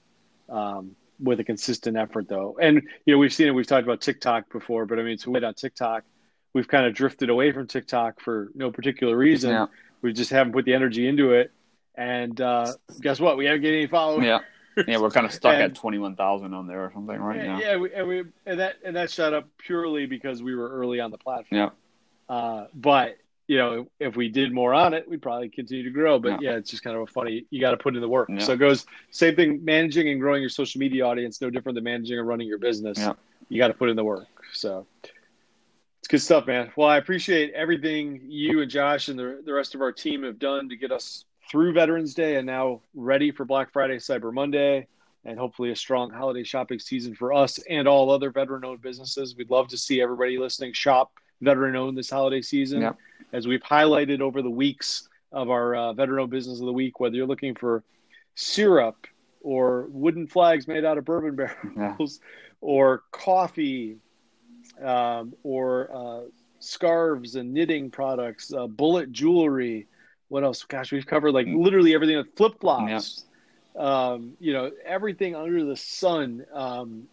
um, 0.48 0.96
with 1.22 1.40
a 1.40 1.44
consistent 1.44 1.96
effort, 1.96 2.28
though. 2.28 2.58
And, 2.60 2.82
you 3.06 3.14
know, 3.14 3.18
we've 3.18 3.32
seen 3.32 3.48
it, 3.48 3.52
we've 3.52 3.66
talked 3.66 3.84
about 3.84 4.00
TikTok 4.00 4.50
before, 4.50 4.86
but 4.86 4.98
I 4.98 5.02
mean, 5.02 5.18
to 5.18 5.30
wait 5.30 5.44
on 5.44 5.54
TikTok 5.54 6.04
we've 6.52 6.68
kind 6.68 6.86
of 6.86 6.94
drifted 6.94 7.30
away 7.30 7.52
from 7.52 7.66
TikTok 7.66 8.20
for 8.20 8.50
no 8.54 8.70
particular 8.70 9.16
reason. 9.16 9.50
Yeah. 9.50 9.66
We 10.00 10.12
just 10.12 10.30
haven't 10.30 10.52
put 10.52 10.64
the 10.64 10.74
energy 10.74 11.06
into 11.06 11.32
it. 11.32 11.52
And 11.94 12.40
uh, 12.40 12.72
guess 13.00 13.20
what? 13.20 13.36
We 13.36 13.46
haven't 13.46 13.62
get 13.62 13.72
any 13.72 13.86
followers. 13.86 14.24
Yeah. 14.24 14.40
Yeah, 14.88 14.98
we're 14.98 15.10
kind 15.10 15.26
of 15.26 15.32
stuck 15.32 15.52
and, 15.54 15.64
at 15.64 15.74
twenty 15.74 15.98
one 15.98 16.16
thousand 16.16 16.54
on 16.54 16.66
there 16.66 16.82
or 16.82 16.90
something 16.94 17.20
right 17.20 17.36
yeah, 17.36 17.46
now. 17.46 17.60
Yeah, 17.60 17.76
we, 17.76 17.92
and 17.92 18.08
we 18.08 18.24
and 18.46 18.58
that 18.58 18.76
and 18.82 18.96
that 18.96 19.10
shot 19.10 19.34
up 19.34 19.46
purely 19.58 20.06
because 20.06 20.42
we 20.42 20.54
were 20.54 20.70
early 20.70 20.98
on 20.98 21.10
the 21.10 21.18
platform. 21.18 21.60
Yeah. 22.30 22.34
Uh, 22.34 22.68
but 22.72 23.18
you 23.52 23.58
know, 23.58 23.86
if 24.00 24.16
we 24.16 24.30
did 24.30 24.50
more 24.50 24.72
on 24.72 24.94
it, 24.94 25.06
we'd 25.06 25.20
probably 25.20 25.50
continue 25.50 25.84
to 25.84 25.90
grow. 25.90 26.18
But 26.18 26.40
yeah, 26.40 26.52
yeah 26.52 26.56
it's 26.56 26.70
just 26.70 26.82
kind 26.82 26.96
of 26.96 27.02
a 27.02 27.06
funny. 27.06 27.44
You 27.50 27.60
got 27.60 27.72
to 27.72 27.76
put 27.76 27.94
in 27.94 28.00
the 28.00 28.08
work. 28.08 28.30
Yeah. 28.30 28.38
So 28.38 28.54
it 28.54 28.56
goes 28.56 28.86
same 29.10 29.36
thing. 29.36 29.62
Managing 29.62 30.08
and 30.08 30.18
growing 30.18 30.40
your 30.40 30.48
social 30.48 30.78
media 30.78 31.06
audience, 31.06 31.38
no 31.42 31.50
different 31.50 31.74
than 31.74 31.84
managing 31.84 32.18
and 32.18 32.26
running 32.26 32.48
your 32.48 32.56
business. 32.56 32.96
Yeah. 32.96 33.12
You 33.50 33.58
got 33.58 33.68
to 33.68 33.74
put 33.74 33.90
in 33.90 33.96
the 33.96 34.04
work. 34.04 34.26
So 34.54 34.86
it's 35.98 36.08
good 36.08 36.22
stuff, 36.22 36.46
man. 36.46 36.72
Well, 36.76 36.88
I 36.88 36.96
appreciate 36.96 37.52
everything 37.52 38.22
you 38.24 38.62
and 38.62 38.70
Josh 38.70 39.08
and 39.08 39.18
the, 39.18 39.42
the 39.44 39.52
rest 39.52 39.74
of 39.74 39.82
our 39.82 39.92
team 39.92 40.22
have 40.22 40.38
done 40.38 40.70
to 40.70 40.76
get 40.76 40.90
us 40.90 41.26
through 41.50 41.74
Veterans 41.74 42.14
Day 42.14 42.36
and 42.36 42.46
now 42.46 42.80
ready 42.94 43.32
for 43.32 43.44
Black 43.44 43.70
Friday, 43.70 43.98
Cyber 43.98 44.32
Monday, 44.32 44.86
and 45.26 45.38
hopefully 45.38 45.72
a 45.72 45.76
strong 45.76 46.10
holiday 46.10 46.42
shopping 46.42 46.78
season 46.78 47.14
for 47.14 47.34
us 47.34 47.58
and 47.68 47.86
all 47.86 48.10
other 48.10 48.30
veteran 48.30 48.64
owned 48.64 48.80
businesses. 48.80 49.36
We'd 49.36 49.50
love 49.50 49.68
to 49.68 49.76
see 49.76 50.00
everybody 50.00 50.38
listening 50.38 50.72
shop 50.72 51.12
veteran 51.42 51.76
owned 51.76 51.98
this 51.98 52.10
holiday 52.10 52.40
season. 52.40 52.80
Yep. 52.82 52.96
As 53.32 53.46
we've 53.46 53.62
highlighted 53.62 54.20
over 54.20 54.42
the 54.42 54.50
weeks 54.50 55.08
of 55.30 55.50
our 55.50 55.74
uh, 55.74 55.92
veteran 55.92 56.20
owned 56.20 56.30
business 56.30 56.60
of 56.60 56.66
the 56.66 56.72
week, 56.72 57.00
whether 57.00 57.16
you're 57.16 57.26
looking 57.26 57.54
for 57.54 57.82
syrup 58.34 59.06
or 59.40 59.86
wooden 59.90 60.26
flags 60.26 60.68
made 60.68 60.84
out 60.84 60.98
of 60.98 61.04
bourbon 61.04 61.34
barrels 61.34 62.20
yeah. 62.22 62.36
or 62.60 63.02
coffee 63.10 63.96
um, 64.82 65.34
or 65.42 65.90
uh, 65.94 66.20
scarves 66.58 67.36
and 67.36 67.52
knitting 67.52 67.90
products, 67.90 68.52
uh, 68.52 68.66
bullet 68.66 69.10
jewelry. 69.12 69.86
What 70.28 70.44
else? 70.44 70.64
Gosh, 70.64 70.92
we've 70.92 71.06
covered 71.06 71.32
like 71.32 71.46
literally 71.46 71.94
everything. 71.94 72.22
Flip 72.36 72.58
flops. 72.60 73.24
Um, 73.76 74.34
you 74.38 74.52
know, 74.52 74.70
everything 74.84 75.34
under 75.34 75.64
the 75.64 75.76
sun. 75.76 76.44
Um, 76.52 77.08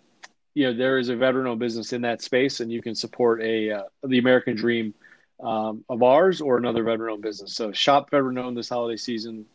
you 0.60 0.65
know, 0.65 0.74
there 0.74 0.98
is 0.98 1.08
a 1.08 1.15
veteran-owned 1.15 1.58
business 1.58 1.93
in 1.93 2.02
that 2.02 2.22
space, 2.22 2.60
and 2.60 2.69
you 2.69 2.82
can 2.82 2.93
support 2.93 3.41
a 3.41 3.72
uh, 3.72 3.84
the 4.04 4.17
American 4.17 4.58
dream 4.58 4.93
um, 5.41 5.86
of 5.88 6.04
ours 6.04 6.41
or 6.41 6.58
another 6.58 6.84
veteran-owned 6.84 7.22
business. 7.22 7.56
So, 7.56 7.72
shop 7.72 8.12
veteran-owned 8.12 8.58
this 8.58 8.67
holiday 8.67 8.98
season. 8.98 9.45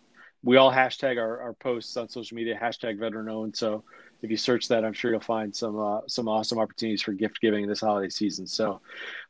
We 0.43 0.57
all 0.57 0.73
hashtag 0.73 1.19
our, 1.19 1.43
our 1.43 1.53
posts 1.53 1.95
on 1.99 2.09
social 2.09 2.37
media 2.37 2.59
hashtag 2.59 2.99
veteran-owned. 2.99 3.55
So 3.55 3.85
if 4.23 4.31
you 4.31 4.38
search 4.38 4.69
that, 4.69 4.83
I'm 4.83 4.95
sure 4.95 5.11
you'll 5.11 5.21
find 5.21 5.55
some 5.55 5.79
uh, 5.79 6.01
some 6.09 6.27
awesome 6.27 6.59
opportunities 6.59 7.03
for 7.03 7.12
gift 7.12 7.38
giving 7.43 7.67
this 7.67 7.81
holiday 7.81 8.09
season. 8.09 8.47
So, 8.47 8.81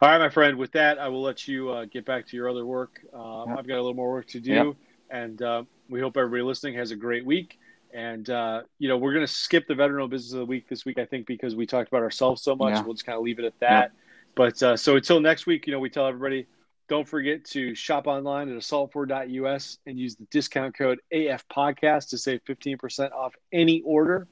all 0.01 0.09
right, 0.09 0.19
my 0.19 0.29
friend. 0.29 0.57
With 0.57 0.71
that, 0.73 1.01
I 1.01 1.09
will 1.09 1.23
let 1.23 1.49
you 1.49 1.71
uh, 1.71 1.87
get 1.87 2.05
back 2.05 2.29
to 2.29 2.37
your 2.37 2.49
other 2.49 2.65
work. 2.65 3.01
Uh, 3.13 3.47
I've 3.47 3.67
got 3.67 3.79
a 3.79 3.83
little 3.83 3.95
more 3.95 4.13
work 4.13 4.29
to 4.29 4.39
do, 4.39 4.77
and 5.11 5.43
uh, 5.43 5.65
we 5.89 6.01
hope 6.01 6.17
everybody 6.17 6.43
listening 6.43 6.75
has 6.75 6.93
a 6.93 6.97
great 6.97 7.27
week. 7.27 7.59
And 7.95 8.29
uh, 8.29 8.63
you 8.79 8.89
know, 8.89 8.99
we're 8.99 9.15
going 9.15 9.27
to 9.27 9.33
skip 9.33 9.69
the 9.69 9.75
veteran 9.75 10.09
business 10.11 10.33
of 10.33 10.41
the 10.41 10.47
week 10.47 10.69
this 10.69 10.85
week, 10.85 10.99
I 10.99 11.05
think, 11.05 11.27
because 11.27 11.55
we 11.55 11.65
talked 11.65 11.89
about 11.89 12.03
ourselves 12.03 12.43
so 12.43 12.57
much. 12.57 12.75
Yeah. 12.75 12.83
We'll 12.83 12.95
just 12.95 13.07
kind 13.07 13.17
of 13.17 13.23
leave 13.23 13.39
it 13.39 13.45
at 13.45 13.59
that. 13.61 13.93
But 14.35 14.61
uh, 14.63 14.77
so 14.77 14.97
until 14.97 15.21
next 15.21 15.47
week, 15.47 15.67
you 15.67 15.73
know, 15.73 15.79
we 15.79 15.91
tell 15.91 16.07
everybody 16.07 16.47
don't 16.89 17.09
forget 17.09 17.45
to 17.45 17.75
shop 17.75 18.07
online 18.07 18.51
at 18.51 18.57
assault4.us 18.57 19.79
and 19.87 19.99
use 19.99 20.17
the 20.17 20.27
discount 20.31 20.77
code 20.77 20.99
AF 21.13 21.47
Podcast 21.49 22.11
to 22.11 22.19
save 22.19 22.41
15% 22.45 23.13
off 23.13 23.35
any 23.53 23.81
order. 23.83 24.27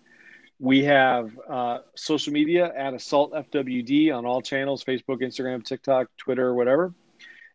We 0.59 0.85
have 0.85 1.31
uh, 1.49 1.79
social 1.97 2.33
media 2.33 2.73
at 2.77 2.95
Assault 2.95 3.33
FWD 3.33 4.15
on 4.17 4.27
all 4.27 4.43
channels 4.43 4.85
Facebook, 4.85 5.21
Instagram, 5.23 5.65
TikTok, 5.65 6.09
Twitter, 6.19 6.55
whatever. 6.55 6.93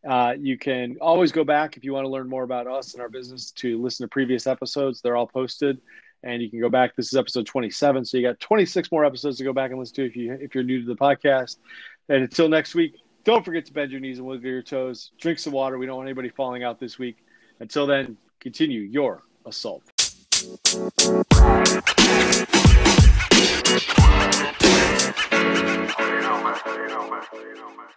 Uh, 0.05 0.33
you 0.37 0.57
can 0.57 0.97
always 1.01 1.31
go 1.31 1.43
back 1.43 1.77
if 1.77 1.83
you 1.83 1.93
want 1.93 2.05
to 2.05 2.09
learn 2.09 2.29
more 2.29 2.43
about 2.43 2.67
us 2.67 2.93
and 2.93 3.01
our 3.01 3.09
business 3.09 3.51
to 3.51 3.81
listen 3.81 4.03
to 4.03 4.07
previous 4.07 4.47
episodes. 4.47 5.01
They're 5.01 5.15
all 5.15 5.27
posted, 5.27 5.79
and 6.23 6.41
you 6.41 6.49
can 6.49 6.59
go 6.59 6.69
back. 6.69 6.95
This 6.95 7.07
is 7.07 7.15
episode 7.15 7.45
27, 7.45 8.05
so 8.05 8.17
you 8.17 8.23
got 8.23 8.39
26 8.39 8.91
more 8.91 9.05
episodes 9.05 9.37
to 9.37 9.43
go 9.43 9.53
back 9.53 9.71
and 9.71 9.79
listen 9.79 9.95
to 9.95 10.05
if 10.05 10.15
you 10.15 10.33
if 10.33 10.55
you're 10.55 10.63
new 10.63 10.81
to 10.81 10.87
the 10.87 10.95
podcast. 10.95 11.57
And 12.09 12.23
until 12.23 12.47
next 12.47 12.75
week, 12.75 12.95
don't 13.23 13.43
forget 13.43 13.65
to 13.65 13.73
bend 13.73 13.91
your 13.91 13.99
knees 13.99 14.19
and 14.19 14.27
wiggle 14.27 14.49
your 14.49 14.61
toes. 14.61 15.11
Drink 15.19 15.39
some 15.39 15.53
water. 15.53 15.77
We 15.77 15.85
don't 15.85 15.97
want 15.97 16.07
anybody 16.07 16.29
falling 16.29 16.63
out 16.63 16.79
this 16.79 16.97
week. 16.97 17.17
Until 17.59 17.87
then, 17.87 18.17
continue 18.39 18.81
your 18.81 19.23
assault. 19.45 19.83
You 20.17 20.43
know, 26.21 26.43
man. 26.43 26.55
You 26.65 26.87
know, 26.87 27.09
man. 27.09 27.23
You 27.33 27.55
know, 27.55 27.69
man. 27.75 27.87